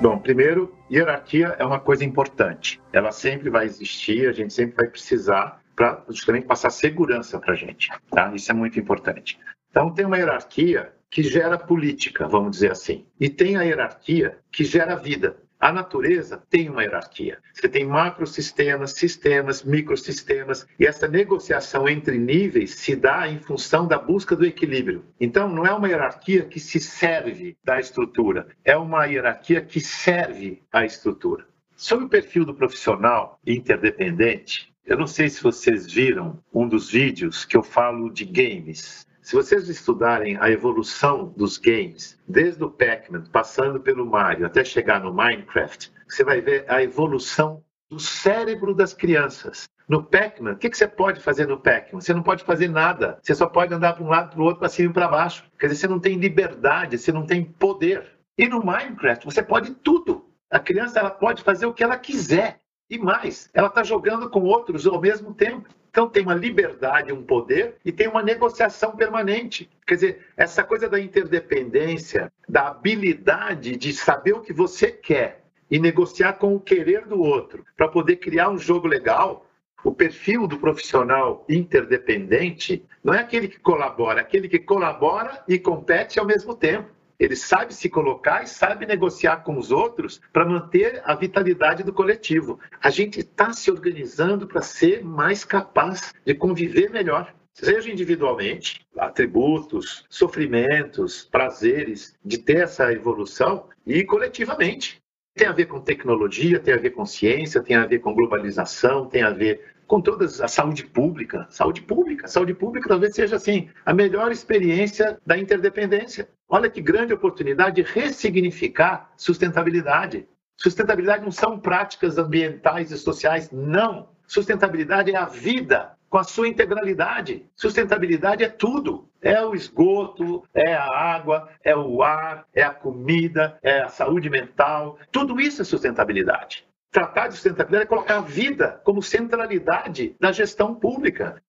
Bom, 0.00 0.16
primeiro, 0.16 0.72
hierarquia 0.88 1.56
é 1.58 1.64
uma 1.64 1.80
coisa 1.80 2.04
importante. 2.04 2.80
Ela 2.92 3.10
sempre 3.10 3.50
vai 3.50 3.66
existir, 3.66 4.28
a 4.28 4.32
gente 4.32 4.54
sempre 4.54 4.76
vai 4.76 4.86
precisar 4.86 5.60
para 5.74 6.04
justamente 6.08 6.46
passar 6.46 6.70
segurança 6.70 7.36
para 7.40 7.52
a 7.52 7.56
gente. 7.56 7.90
Tá? 8.08 8.32
Isso 8.32 8.48
é 8.48 8.54
muito 8.54 8.78
importante. 8.78 9.40
Então, 9.70 9.92
tem 9.92 10.06
uma 10.06 10.16
hierarquia 10.16 10.92
que 11.10 11.22
gera 11.24 11.58
política, 11.58 12.28
vamos 12.28 12.52
dizer 12.52 12.70
assim, 12.70 13.06
e 13.18 13.28
tem 13.28 13.56
a 13.56 13.62
hierarquia 13.62 14.38
que 14.52 14.62
gera 14.62 14.94
vida. 14.94 15.36
A 15.60 15.72
natureza 15.72 16.40
tem 16.48 16.68
uma 16.68 16.82
hierarquia. 16.82 17.38
Você 17.52 17.68
tem 17.68 17.84
macrosistemas, 17.84 18.92
sistemas, 18.92 19.64
microsistemas, 19.64 20.66
e 20.78 20.86
essa 20.86 21.08
negociação 21.08 21.88
entre 21.88 22.16
níveis 22.16 22.76
se 22.76 22.94
dá 22.94 23.26
em 23.26 23.40
função 23.40 23.86
da 23.86 23.98
busca 23.98 24.36
do 24.36 24.46
equilíbrio. 24.46 25.04
Então, 25.20 25.48
não 25.48 25.66
é 25.66 25.72
uma 25.72 25.88
hierarquia 25.88 26.44
que 26.44 26.60
se 26.60 26.78
serve 26.78 27.56
da 27.64 27.80
estrutura, 27.80 28.46
é 28.64 28.76
uma 28.76 29.06
hierarquia 29.06 29.60
que 29.60 29.80
serve 29.80 30.62
à 30.72 30.84
estrutura. 30.84 31.44
Sobre 31.74 32.04
o 32.04 32.08
perfil 32.08 32.44
do 32.44 32.54
profissional 32.54 33.40
interdependente, 33.44 34.72
eu 34.86 34.96
não 34.96 35.06
sei 35.06 35.28
se 35.28 35.42
vocês 35.42 35.92
viram 35.92 36.42
um 36.54 36.68
dos 36.68 36.90
vídeos 36.90 37.44
que 37.44 37.56
eu 37.56 37.62
falo 37.62 38.10
de 38.10 38.24
games. 38.24 39.07
Se 39.28 39.36
vocês 39.36 39.68
estudarem 39.68 40.38
a 40.40 40.50
evolução 40.50 41.34
dos 41.36 41.58
games, 41.58 42.18
desde 42.26 42.64
o 42.64 42.70
Pac-Man, 42.70 43.24
passando 43.30 43.78
pelo 43.78 44.06
Mario, 44.06 44.46
até 44.46 44.64
chegar 44.64 45.02
no 45.02 45.12
Minecraft, 45.12 45.92
você 46.08 46.24
vai 46.24 46.40
ver 46.40 46.64
a 46.66 46.82
evolução 46.82 47.62
do 47.90 48.00
cérebro 48.00 48.74
das 48.74 48.94
crianças. 48.94 49.68
No 49.86 50.02
Pac-Man, 50.02 50.52
o 50.52 50.56
que, 50.56 50.74
você 50.74 50.88
pode 50.88 51.20
fazer 51.20 51.46
no 51.46 51.60
Pac-Man? 51.60 52.00
Você 52.00 52.14
não 52.14 52.22
pode 52.22 52.42
fazer 52.42 52.68
nada. 52.68 53.18
Você 53.22 53.34
só 53.34 53.46
pode 53.46 53.74
andar 53.74 53.92
para 53.92 54.02
um 54.02 54.08
lado, 54.08 54.30
para 54.30 54.40
o 54.40 54.44
outro, 54.44 54.60
para 54.60 54.70
cima 54.70 54.88
e 54.88 54.94
para 54.94 55.08
baixo. 55.08 55.44
Quer 55.58 55.66
dizer, 55.66 55.80
você 55.80 55.88
não 55.88 56.00
tem 56.00 56.16
liberdade, 56.16 56.96
você 56.96 57.12
não 57.12 57.26
tem 57.26 57.44
poder. 57.44 58.18
E 58.38 58.48
no 58.48 58.64
Minecraft, 58.64 59.26
você 59.26 59.42
pode 59.42 59.74
tudo. 59.74 60.24
A 60.50 60.58
criança 60.58 61.00
ela 61.00 61.10
pode 61.10 61.42
fazer 61.42 61.66
o 61.66 61.74
que 61.74 61.84
ela 61.84 61.98
quiser. 61.98 62.60
E 62.90 62.98
mais, 62.98 63.50
ela 63.52 63.68
está 63.68 63.82
jogando 63.82 64.30
com 64.30 64.40
outros 64.40 64.86
ao 64.86 65.00
mesmo 65.00 65.34
tempo. 65.34 65.68
Então 65.90 66.08
tem 66.08 66.22
uma 66.22 66.34
liberdade, 66.34 67.12
um 67.12 67.22
poder 67.22 67.76
e 67.84 67.92
tem 67.92 68.08
uma 68.08 68.22
negociação 68.22 68.96
permanente. 68.96 69.68
Quer 69.86 69.94
dizer, 69.94 70.26
essa 70.36 70.62
coisa 70.62 70.88
da 70.88 71.00
interdependência, 71.00 72.32
da 72.48 72.68
habilidade 72.68 73.76
de 73.76 73.92
saber 73.92 74.32
o 74.32 74.40
que 74.40 74.52
você 74.52 74.90
quer 74.90 75.44
e 75.70 75.78
negociar 75.78 76.34
com 76.34 76.54
o 76.54 76.60
querer 76.60 77.06
do 77.06 77.20
outro 77.20 77.64
para 77.76 77.88
poder 77.88 78.16
criar 78.16 78.48
um 78.48 78.58
jogo 78.58 78.86
legal. 78.86 79.46
O 79.84 79.92
perfil 79.92 80.46
do 80.46 80.58
profissional 80.58 81.44
interdependente 81.48 82.84
não 83.02 83.14
é 83.14 83.20
aquele 83.20 83.48
que 83.48 83.60
colabora, 83.60 84.20
é 84.20 84.22
aquele 84.22 84.48
que 84.48 84.58
colabora 84.58 85.42
e 85.46 85.58
compete 85.58 86.18
ao 86.18 86.26
mesmo 86.26 86.54
tempo. 86.54 86.88
Ele 87.18 87.34
sabe 87.34 87.74
se 87.74 87.88
colocar 87.88 88.42
e 88.42 88.46
sabe 88.46 88.86
negociar 88.86 89.38
com 89.38 89.58
os 89.58 89.72
outros 89.72 90.20
para 90.32 90.44
manter 90.44 91.02
a 91.04 91.14
vitalidade 91.14 91.82
do 91.82 91.92
coletivo. 91.92 92.60
A 92.80 92.90
gente 92.90 93.20
está 93.20 93.52
se 93.52 93.70
organizando 93.70 94.46
para 94.46 94.62
ser 94.62 95.04
mais 95.04 95.44
capaz 95.44 96.14
de 96.24 96.34
conviver 96.34 96.90
melhor 96.90 97.34
seja 97.64 97.90
individualmente, 97.90 98.86
atributos, 98.96 100.04
sofrimentos, 100.08 101.24
prazeres, 101.24 102.14
de 102.24 102.38
ter 102.38 102.58
essa 102.58 102.92
evolução, 102.92 103.66
e 103.84 104.04
coletivamente. 104.04 105.02
Tem 105.34 105.48
a 105.48 105.52
ver 105.52 105.66
com 105.66 105.80
tecnologia, 105.80 106.60
tem 106.60 106.74
a 106.74 106.78
ver 106.78 106.90
com 106.90 107.04
ciência, 107.04 107.62
tem 107.62 107.76
a 107.76 107.86
ver 107.86 107.98
com 107.98 108.14
globalização, 108.14 109.06
tem 109.06 109.22
a 109.22 109.30
ver 109.30 109.74
com 109.88 110.00
toda 110.00 110.26
a 110.26 110.48
saúde 110.48 110.84
pública. 110.84 111.46
Saúde 111.50 111.80
pública, 111.80 112.28
saúde 112.28 112.54
pública 112.54 112.88
talvez 112.88 113.14
seja 113.14 113.36
assim 113.36 113.70
a 113.84 113.94
melhor 113.94 114.30
experiência 114.30 115.18
da 115.26 115.36
interdependência. 115.36 116.28
Olha 116.48 116.70
que 116.70 116.80
grande 116.80 117.14
oportunidade 117.14 117.82
de 117.82 117.90
ressignificar 117.90 119.10
sustentabilidade. 119.16 120.28
Sustentabilidade 120.56 121.24
não 121.24 121.32
são 121.32 121.58
práticas 121.58 122.18
ambientais 122.18 122.90
e 122.90 122.98
sociais, 122.98 123.50
não. 123.50 124.10
Sustentabilidade 124.26 125.10
é 125.10 125.16
a 125.16 125.24
vida 125.24 125.96
com 126.10 126.18
a 126.18 126.24
sua 126.24 126.48
integralidade. 126.48 127.46
Sustentabilidade 127.56 128.44
é 128.44 128.48
tudo. 128.48 129.08
É 129.20 129.42
o 129.42 129.54
esgoto, 129.54 130.44
é 130.54 130.74
a 130.74 130.86
água, 130.86 131.48
é 131.64 131.74
o 131.74 132.02
ar, 132.02 132.46
é 132.54 132.62
a 132.62 132.70
comida, 132.70 133.58
é 133.62 133.80
a 133.80 133.88
saúde 133.88 134.30
mental. 134.30 134.98
Tudo 135.10 135.40
isso 135.40 135.62
é 135.62 135.64
sustentabilidade. 135.64 136.67
Tratar 136.90 137.28
de 137.28 137.34
sustentabilidade 137.34 137.84
é 137.84 137.86
colocar 137.86 138.16
a 138.16 138.22
vida 138.22 138.80
como 138.82 139.02
centralidade 139.02 140.16
da 140.18 140.32
gestão 140.32 140.74
pública. 140.74 141.42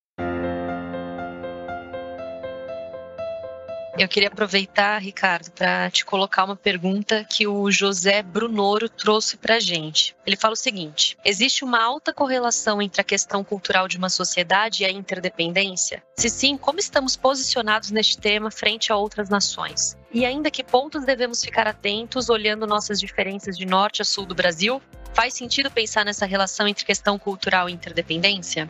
Eu 3.98 4.08
queria 4.08 4.30
aproveitar, 4.30 4.98
Ricardo, 5.00 5.52
para 5.52 5.90
te 5.92 6.06
colocar 6.06 6.46
uma 6.46 6.56
pergunta 6.56 7.26
que 7.30 7.46
o 7.46 7.70
José 7.70 8.22
Brunoro 8.22 8.88
trouxe 8.88 9.36
para 9.36 9.56
a 9.56 9.60
gente. 9.60 10.16
Ele 10.26 10.38
fala 10.38 10.54
o 10.54 10.58
seguinte: 10.58 11.18
existe 11.24 11.66
uma 11.66 11.84
alta 11.84 12.14
correlação 12.14 12.82
entre 12.82 13.02
a 13.02 13.04
questão 13.04 13.44
cultural 13.44 13.90
de 13.90 13.98
uma 13.98 14.10
sociedade 14.10 14.84
e 14.84 14.86
a 14.86 14.92
interdependência? 14.92 16.02
Se 16.18 16.30
sim, 16.30 16.58
como 16.58 16.80
estamos 16.80 17.18
posicionados 17.18 17.92
neste 17.92 18.18
tema 18.18 18.50
frente 18.50 18.92
a 18.92 18.96
outras 18.96 19.30
nações? 19.30 19.98
E 20.14 20.26
ainda 20.26 20.50
que 20.50 20.64
pontos 20.64 21.04
devemos 21.06 21.44
ficar 21.44 21.68
atentos 21.68 22.30
olhando 22.30 22.66
nossas 22.66 23.00
diferenças 23.02 23.58
de 23.58 23.66
norte 23.66 24.02
a 24.02 24.06
sul 24.06 24.26
do 24.26 24.36
Brasil? 24.36 24.82
Faz 25.14 25.34
sentido 25.34 25.72
pensar 25.72 26.06
nessa 26.06 26.26
relação 26.26 26.68
entre 26.68 26.86
questão 26.86 27.18
cultural 27.18 27.70
e 27.70 27.74
interdependência? 27.74 28.70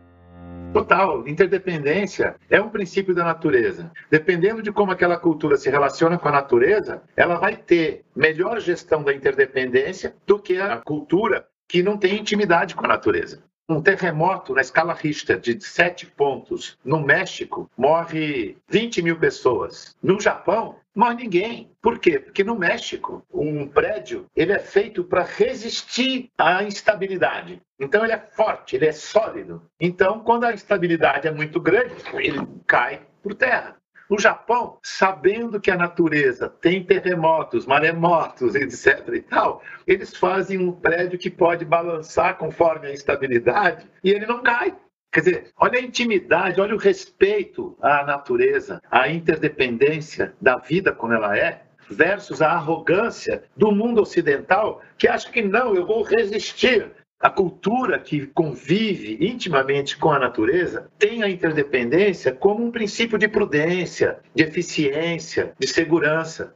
Total, 0.73 1.27
interdependência 1.27 2.35
é 2.49 2.61
um 2.61 2.69
princípio 2.69 3.13
da 3.15 3.23
natureza. 3.23 3.91
Dependendo 4.09 4.61
de 4.61 4.71
como 4.71 4.91
aquela 4.91 5.17
cultura 5.17 5.57
se 5.57 5.69
relaciona 5.69 6.17
com 6.17 6.27
a 6.27 6.31
natureza, 6.31 7.01
ela 7.15 7.37
vai 7.37 7.55
ter 7.55 8.03
melhor 8.15 8.59
gestão 8.59 9.03
da 9.03 9.13
interdependência 9.13 10.15
do 10.27 10.37
que 10.37 10.57
a 10.57 10.77
cultura 10.77 11.47
que 11.67 11.81
não 11.81 11.97
tem 11.97 12.19
intimidade 12.19 12.75
com 12.75 12.85
a 12.85 12.89
natureza. 12.89 13.43
Um 13.67 13.81
terremoto 13.81 14.55
na 14.55 14.61
escala 14.61 14.93
Richter 14.93 15.39
de 15.39 15.63
sete 15.63 16.07
pontos 16.07 16.77
no 16.83 16.99
México 16.99 17.69
morre 17.77 18.57
20 18.67 19.03
mil 19.03 19.19
pessoas. 19.19 19.95
No 20.01 20.19
Japão, 20.19 20.75
morre 20.95 21.15
ninguém. 21.15 21.71
Por 21.81 21.99
quê? 21.99 22.19
Porque 22.19 22.43
no 22.43 22.57
México, 22.57 23.23
um 23.33 23.67
prédio 23.67 24.25
ele 24.35 24.51
é 24.51 24.59
feito 24.59 25.03
para 25.03 25.23
resistir 25.23 26.29
à 26.37 26.63
instabilidade. 26.63 27.61
Então 27.79 28.03
ele 28.03 28.13
é 28.13 28.19
forte, 28.19 28.75
ele 28.75 28.87
é 28.87 28.91
sólido. 28.91 29.61
Então, 29.79 30.19
quando 30.19 30.45
a 30.45 30.53
instabilidade 30.53 31.27
é 31.27 31.31
muito 31.31 31.59
grande, 31.59 31.95
ele 32.15 32.45
cai 32.67 33.01
por 33.21 33.33
terra. 33.33 33.79
No 34.09 34.17
Japão, 34.17 34.79
sabendo 34.81 35.61
que 35.61 35.69
a 35.69 35.77
natureza 35.77 36.49
tem 36.49 36.83
terremotos, 36.83 37.67
maremotos, 37.67 38.55
etc. 38.57 39.07
e 39.13 39.21
tal, 39.21 39.61
eles 39.85 40.15
fazem 40.15 40.57
um 40.57 40.71
prédio 40.71 41.19
que 41.19 41.29
pode 41.29 41.63
balançar 41.63 42.37
conforme 42.37 42.87
a 42.87 42.93
instabilidade 42.93 43.87
e 44.03 44.09
ele 44.09 44.25
não 44.25 44.41
cai. 44.41 44.75
Quer 45.11 45.19
dizer, 45.21 45.51
olha 45.57 45.79
a 45.79 45.81
intimidade, 45.81 46.61
olha 46.61 46.75
o 46.75 46.77
respeito 46.77 47.75
à 47.81 48.03
natureza, 48.03 48.81
à 48.91 49.09
interdependência 49.09 50.33
da 50.39 50.57
vida 50.57 50.91
como 50.91 51.13
ela 51.13 51.35
é, 51.35 51.63
versus 51.89 52.41
a 52.41 52.51
arrogância 52.51 53.43
do 53.57 53.71
mundo 53.71 54.01
ocidental 54.01 54.81
que 54.97 55.07
acha 55.07 55.31
que 55.31 55.41
não, 55.41 55.73
eu 55.73 55.85
vou 55.85 56.03
resistir 56.03 56.91
a 57.19 57.29
cultura 57.29 57.99
que 57.99 58.27
convive 58.27 59.17
intimamente 59.19 59.97
com 59.97 60.09
a 60.09 60.19
natureza 60.19 60.89
tem 60.97 61.21
a 61.21 61.29
interdependência 61.29 62.31
como 62.31 62.65
um 62.65 62.71
princípio 62.71 63.17
de 63.17 63.27
prudência, 63.27 64.19
de 64.33 64.43
eficiência, 64.43 65.53
de 65.59 65.67
segurança. 65.67 66.55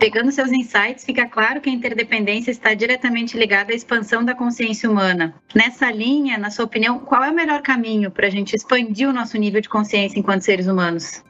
Pegando 0.00 0.32
seus 0.32 0.50
insights, 0.50 1.04
fica 1.04 1.26
claro 1.28 1.60
que 1.60 1.68
a 1.68 1.72
interdependência 1.72 2.50
está 2.50 2.72
diretamente 2.72 3.36
ligada 3.36 3.70
à 3.70 3.76
expansão 3.76 4.24
da 4.24 4.34
consciência 4.34 4.90
humana. 4.90 5.34
Nessa 5.54 5.90
linha, 5.90 6.38
na 6.38 6.50
sua 6.50 6.64
opinião, 6.64 6.98
qual 6.98 7.22
é 7.22 7.30
o 7.30 7.34
melhor 7.34 7.60
caminho 7.60 8.10
para 8.10 8.26
a 8.26 8.30
gente 8.30 8.56
expandir 8.56 9.06
o 9.06 9.12
nosso 9.12 9.36
nível 9.36 9.60
de 9.60 9.68
consciência 9.68 10.18
enquanto 10.18 10.40
seres 10.40 10.66
humanos? 10.66 11.22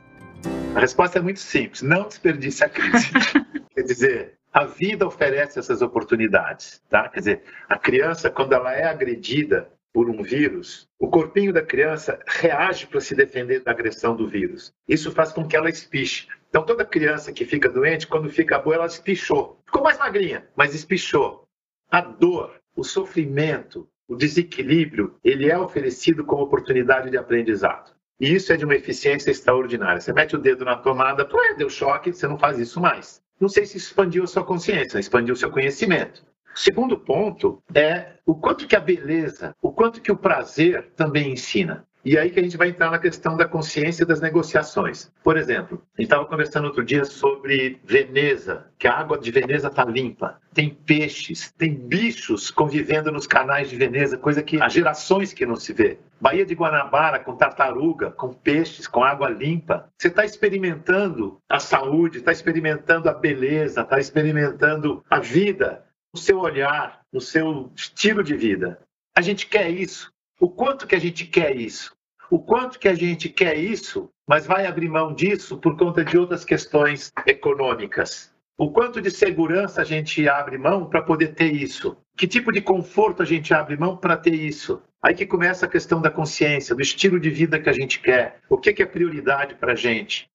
A 0.76 0.78
resposta 0.78 1.18
é 1.18 1.20
muito 1.20 1.40
simples: 1.40 1.83
não 1.83 2.06
desperdice 2.06 2.62
a 2.62 2.68
crise. 2.68 3.11
Quer 3.74 3.83
dizer, 3.83 4.35
a 4.52 4.64
vida 4.64 5.04
oferece 5.04 5.59
essas 5.59 5.83
oportunidades, 5.83 6.80
tá? 6.88 7.09
Quer 7.09 7.18
dizer, 7.18 7.42
a 7.68 7.76
criança, 7.76 8.30
quando 8.30 8.52
ela 8.52 8.72
é 8.72 8.85
agredida 8.85 9.68
por 9.92 10.09
um 10.09 10.22
vírus, 10.22 10.87
o 10.96 11.09
corpinho 11.09 11.52
da 11.52 11.62
criança 11.62 12.20
reage 12.24 12.87
para 12.87 13.00
se 13.00 13.16
defender 13.16 13.64
da 13.64 13.72
agressão 13.72 14.14
do 14.14 14.28
vírus. 14.28 14.72
Isso 14.87 15.11
faz 15.11 15.33
com 15.33 15.44
que 15.44 15.56
ela 15.56 15.68
espiche. 15.68 16.28
Então, 16.50 16.62
toda 16.62 16.84
criança 16.84 17.32
que 17.32 17.46
fica 17.46 17.70
doente, 17.70 18.06
quando 18.06 18.28
fica 18.28 18.58
boa, 18.58 18.76
ela 18.76 18.86
espichou. 18.86 19.62
Ficou 19.64 19.82
mais 19.82 19.98
magrinha, 19.98 20.46
mas 20.54 20.74
espichou. 20.74 21.48
A 21.90 22.02
dor, 22.02 22.60
o 22.76 22.84
sofrimento, 22.84 23.88
o 24.06 24.14
desequilíbrio, 24.14 25.16
ele 25.24 25.48
é 25.48 25.58
oferecido 25.58 26.24
como 26.24 26.42
oportunidade 26.42 27.08
de 27.08 27.16
aprendizado. 27.16 27.92
E 28.20 28.34
isso 28.34 28.52
é 28.52 28.56
de 28.58 28.66
uma 28.66 28.74
eficiência 28.74 29.30
extraordinária. 29.30 30.00
Você 30.00 30.12
mete 30.12 30.36
o 30.36 30.38
dedo 30.38 30.64
na 30.64 30.76
tomada, 30.76 31.26
deu 31.56 31.70
choque, 31.70 32.12
você 32.12 32.28
não 32.28 32.38
faz 32.38 32.58
isso 32.58 32.78
mais 32.78 33.22
não 33.40 33.48
sei 33.48 33.64
se 33.64 33.78
expandiu 33.78 34.24
a 34.24 34.26
sua 34.26 34.44
consciência, 34.44 34.98
expandiu 34.98 35.32
o 35.32 35.36
seu 35.36 35.50
conhecimento. 35.50 36.22
O 36.54 36.58
segundo 36.58 36.98
ponto 36.98 37.62
é 37.74 38.16
o 38.26 38.34
quanto 38.34 38.66
que 38.66 38.76
a 38.76 38.80
beleza, 38.80 39.56
o 39.62 39.72
quanto 39.72 40.02
que 40.02 40.12
o 40.12 40.16
prazer 40.16 40.92
também 40.94 41.32
ensina. 41.32 41.86
E 42.04 42.16
aí 42.16 42.30
que 42.30 42.40
a 42.40 42.42
gente 42.42 42.56
vai 42.56 42.68
entrar 42.68 42.90
na 42.90 42.98
questão 42.98 43.36
da 43.36 43.46
consciência 43.46 44.06
das 44.06 44.20
negociações. 44.20 45.12
Por 45.22 45.36
exemplo, 45.36 45.82
a 45.96 46.00
gente 46.00 46.06
estava 46.06 46.24
conversando 46.24 46.64
outro 46.64 46.84
dia 46.84 47.04
sobre 47.04 47.78
Veneza, 47.84 48.66
que 48.78 48.88
a 48.88 48.94
água 48.94 49.18
de 49.18 49.30
Veneza 49.30 49.68
está 49.68 49.84
limpa. 49.84 50.40
Tem 50.54 50.70
peixes, 50.70 51.52
tem 51.52 51.74
bichos 51.74 52.50
convivendo 52.50 53.12
nos 53.12 53.26
canais 53.26 53.68
de 53.68 53.76
Veneza, 53.76 54.16
coisa 54.16 54.42
que 54.42 54.60
há 54.60 54.68
gerações 54.68 55.34
que 55.34 55.44
não 55.44 55.56
se 55.56 55.72
vê. 55.72 55.98
Baía 56.18 56.46
de 56.46 56.54
Guanabara 56.54 57.18
com 57.18 57.36
tartaruga, 57.36 58.10
com 58.10 58.32
peixes, 58.32 58.86
com 58.86 59.04
água 59.04 59.28
limpa. 59.28 59.90
Você 59.98 60.08
está 60.08 60.24
experimentando 60.24 61.38
a 61.48 61.58
saúde, 61.58 62.18
está 62.18 62.32
experimentando 62.32 63.08
a 63.08 63.14
beleza, 63.14 63.82
está 63.82 63.98
experimentando 63.98 65.04
a 65.10 65.20
vida, 65.20 65.84
no 66.12 66.18
seu 66.18 66.38
olhar, 66.38 67.00
no 67.12 67.20
seu 67.20 67.70
estilo 67.76 68.22
de 68.22 68.34
vida. 68.34 68.80
A 69.16 69.20
gente 69.20 69.46
quer 69.46 69.70
isso. 69.70 70.10
O 70.40 70.48
quanto 70.48 70.87
que 70.87 70.94
a 70.94 70.98
gente 70.98 71.26
quer 71.26 71.55
isso? 71.55 71.94
O 72.31 72.38
quanto 72.38 72.79
que 72.79 72.88
a 72.88 72.94
gente 72.94 73.29
quer 73.29 73.59
isso, 73.59 74.09
mas 74.26 74.46
vai 74.46 74.64
abrir 74.64 74.88
mão 74.88 75.12
disso 75.12 75.59
por 75.59 75.76
conta 75.76 76.03
de 76.03 76.16
outras 76.16 76.46
questões 76.46 77.12
econômicas? 77.26 78.33
O 78.57 78.70
quanto 78.70 79.03
de 79.03 79.11
segurança 79.11 79.83
a 79.83 79.85
gente 79.85 80.26
abre 80.26 80.57
mão 80.57 80.87
para 80.87 81.03
poder 81.03 81.35
ter 81.35 81.53
isso? 81.53 81.94
Que 82.16 82.26
tipo 82.26 82.50
de 82.50 82.62
conforto 82.62 83.22
a 83.22 83.26
gente 83.26 83.53
abre 83.53 83.76
mão 83.76 83.98
para 83.98 84.16
ter 84.16 84.35
isso? 84.35 84.83
Aí 85.03 85.14
que 85.14 85.26
começa 85.26 85.66
a 85.66 85.68
questão 85.68 86.00
da 86.00 86.11
consciência, 86.11 86.74
do 86.74 86.81
estilo 86.81 87.20
de 87.20 87.29
vida 87.29 87.61
que 87.61 87.68
a 87.68 87.74
gente 87.74 88.00
quer. 88.00 88.40
O 88.48 88.57
que 88.57 88.83
é 88.83 88.87
prioridade 88.87 89.57
para 89.57 89.72
a 89.72 89.76
gente? 89.76 90.26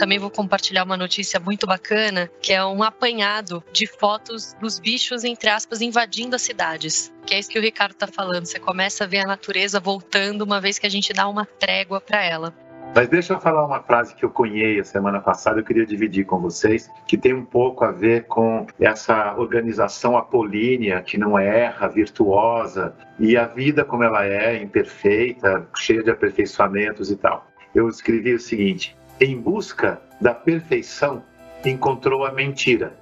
Também 0.00 0.18
vou 0.18 0.30
compartilhar 0.30 0.82
uma 0.82 0.96
notícia 0.96 1.38
muito 1.38 1.66
bacana, 1.66 2.30
que 2.40 2.54
é 2.54 2.64
um 2.64 2.82
apanhado 2.82 3.62
de 3.70 3.86
fotos 3.86 4.54
dos 4.58 4.80
bichos, 4.80 5.24
entre 5.24 5.50
aspas, 5.50 5.82
invadindo 5.82 6.34
as 6.34 6.40
cidades. 6.40 7.12
Que 7.26 7.34
é 7.34 7.38
isso 7.38 7.50
que 7.50 7.58
o 7.58 7.62
Ricardo 7.62 7.92
está 7.92 8.06
falando. 8.06 8.46
Você 8.46 8.58
começa 8.58 9.04
a 9.04 9.06
ver 9.06 9.18
a 9.18 9.26
natureza 9.26 9.78
voltando 9.78 10.40
uma 10.40 10.58
vez 10.58 10.78
que 10.78 10.86
a 10.86 10.90
gente 10.90 11.12
dá 11.12 11.28
uma 11.28 11.44
trégua 11.44 12.00
para 12.00 12.24
ela. 12.24 12.54
Mas 12.96 13.10
deixa 13.10 13.34
eu 13.34 13.40
falar 13.40 13.62
uma 13.62 13.82
frase 13.82 14.14
que 14.14 14.24
eu 14.24 14.30
conhei 14.30 14.80
a 14.80 14.84
semana 14.84 15.20
passada, 15.20 15.60
eu 15.60 15.64
queria 15.64 15.84
dividir 15.84 16.24
com 16.24 16.40
vocês, 16.40 16.90
que 17.06 17.18
tem 17.18 17.34
um 17.34 17.44
pouco 17.44 17.84
a 17.84 17.92
ver 17.92 18.24
com 18.24 18.66
essa 18.80 19.34
organização 19.36 20.16
apolínea, 20.16 21.02
que 21.02 21.18
não 21.18 21.38
erra, 21.38 21.88
virtuosa, 21.88 22.96
e 23.18 23.36
a 23.36 23.44
vida 23.44 23.84
como 23.84 24.02
ela 24.02 24.24
é, 24.24 24.62
imperfeita, 24.62 25.68
cheia 25.76 26.02
de 26.02 26.10
aperfeiçoamentos 26.10 27.10
e 27.10 27.16
tal. 27.16 27.46
Eu 27.74 27.86
escrevi 27.86 28.32
o 28.32 28.40
seguinte: 28.40 28.96
em 29.20 29.38
busca 29.38 30.00
da 30.20 30.34
perfeição, 30.34 31.22
encontrou 31.64 32.24
a 32.24 32.32
mentira. 32.32 32.98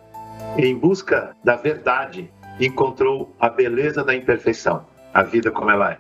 em 0.57 0.77
busca 0.77 1.35
da 1.45 1.57
verdade, 1.57 2.31
encontrou 2.61 3.35
a 3.39 3.49
beleza 3.49 4.05
da 4.05 4.15
imperfeição, 4.15 4.87
a 5.13 5.23
vida 5.23 5.51
como 5.51 5.71
ela 5.71 5.93
é. 5.93 5.99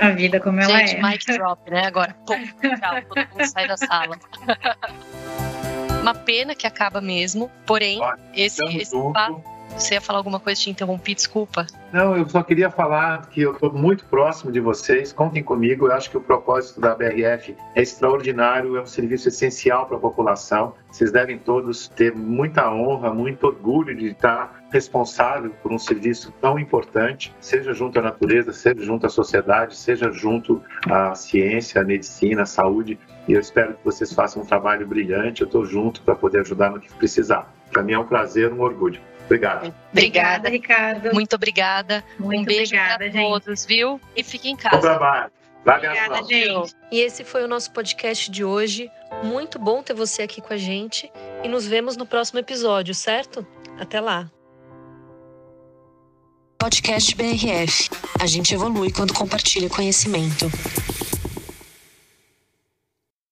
A 0.00 0.10
vida 0.10 0.40
como 0.40 0.60
ela 0.60 0.78
Gente, 0.78 0.96
é. 0.96 1.02
mic 1.02 1.24
drop, 1.26 1.70
né? 1.70 1.86
Agora, 1.86 2.16
pum, 2.26 2.34
tchau, 2.34 3.02
todo 3.08 3.28
mundo 3.30 3.46
sai 3.46 3.68
da 3.68 3.76
sala. 3.76 4.18
Uma 6.00 6.14
pena 6.14 6.54
que 6.54 6.66
acaba 6.66 7.00
mesmo, 7.00 7.50
porém, 7.64 8.00
Olha, 8.00 8.18
esse, 8.34 8.64
esse. 8.76 8.96
Você 9.76 9.94
ia 9.94 10.00
falar 10.00 10.18
alguma 10.18 10.38
coisa, 10.38 10.60
te 10.60 10.70
interrompi, 10.70 11.14
desculpa. 11.14 11.66
Não, 11.92 12.16
eu 12.16 12.28
só 12.28 12.42
queria 12.42 12.70
falar 12.70 13.28
que 13.28 13.42
eu 13.42 13.52
estou 13.52 13.72
muito 13.72 14.04
próximo 14.06 14.52
de 14.52 14.60
vocês. 14.60 15.12
Contem 15.12 15.42
comigo. 15.42 15.86
Eu 15.86 15.92
acho 15.92 16.10
que 16.10 16.16
o 16.16 16.20
propósito 16.20 16.80
da 16.80 16.94
BRF 16.94 17.56
é 17.74 17.82
extraordinário, 17.82 18.76
é 18.76 18.82
um 18.82 18.86
serviço 18.86 19.28
essencial 19.28 19.86
para 19.86 19.96
a 19.96 20.00
população. 20.00 20.74
Vocês 20.90 21.10
devem 21.10 21.38
todos 21.38 21.88
ter 21.88 22.14
muita 22.14 22.70
honra, 22.72 23.12
muito 23.12 23.46
orgulho 23.46 23.94
de 23.94 24.08
estar 24.08 24.62
responsável 24.70 25.50
por 25.62 25.72
um 25.72 25.78
serviço 25.78 26.32
tão 26.40 26.58
importante, 26.58 27.34
seja 27.40 27.74
junto 27.74 27.98
à 27.98 28.02
natureza, 28.02 28.52
seja 28.52 28.82
junto 28.82 29.06
à 29.06 29.08
sociedade, 29.08 29.76
seja 29.76 30.10
junto 30.10 30.62
à 30.88 31.14
ciência, 31.14 31.80
à 31.80 31.84
medicina, 31.84 32.42
à 32.42 32.46
saúde. 32.46 32.98
E 33.28 33.32
eu 33.32 33.40
espero 33.40 33.74
que 33.74 33.84
vocês 33.84 34.12
façam 34.12 34.42
um 34.42 34.46
trabalho 34.46 34.86
brilhante. 34.86 35.42
Eu 35.42 35.46
estou 35.46 35.64
junto 35.64 36.02
para 36.02 36.14
poder 36.14 36.40
ajudar 36.40 36.70
no 36.70 36.80
que 36.80 36.92
precisar. 36.94 37.52
Para 37.70 37.82
mim 37.82 37.92
é 37.92 37.98
um 37.98 38.06
prazer, 38.06 38.52
um 38.52 38.60
orgulho. 38.60 39.00
Obrigado. 39.24 39.74
Obrigada, 39.92 40.48
Ricardo. 40.48 41.12
Muito 41.14 41.34
obrigada. 41.34 42.04
Muito 42.18 42.40
um 42.40 42.44
beijo 42.44 42.74
obrigada, 42.74 42.98
para 42.98 43.08
gente. 43.10 43.28
todos, 43.28 43.64
viu? 43.64 44.00
E 44.16 44.22
fiquem 44.22 44.52
em 44.52 44.56
Bom 44.56 44.62
casa. 44.62 44.80
trabalho. 44.80 45.32
Larga 45.64 45.92
as 45.92 45.98
Obrigada, 45.98 46.28
gente. 46.28 46.74
E 46.90 47.00
esse 47.00 47.24
foi 47.24 47.44
o 47.44 47.48
nosso 47.48 47.72
podcast 47.72 48.30
de 48.30 48.44
hoje. 48.44 48.90
Muito 49.22 49.58
bom 49.58 49.82
ter 49.82 49.94
você 49.94 50.22
aqui 50.22 50.40
com 50.40 50.52
a 50.52 50.56
gente. 50.56 51.10
E 51.42 51.48
nos 51.48 51.66
vemos 51.66 51.96
no 51.96 52.04
próximo 52.04 52.40
episódio, 52.40 52.94
certo? 52.94 53.46
Até 53.78 54.00
lá. 54.00 54.30
Podcast 56.58 57.14
BRF. 57.16 57.90
A 58.20 58.26
gente 58.26 58.54
evolui 58.54 58.92
quando 58.92 59.14
compartilha 59.14 59.68
conhecimento. 59.68 60.50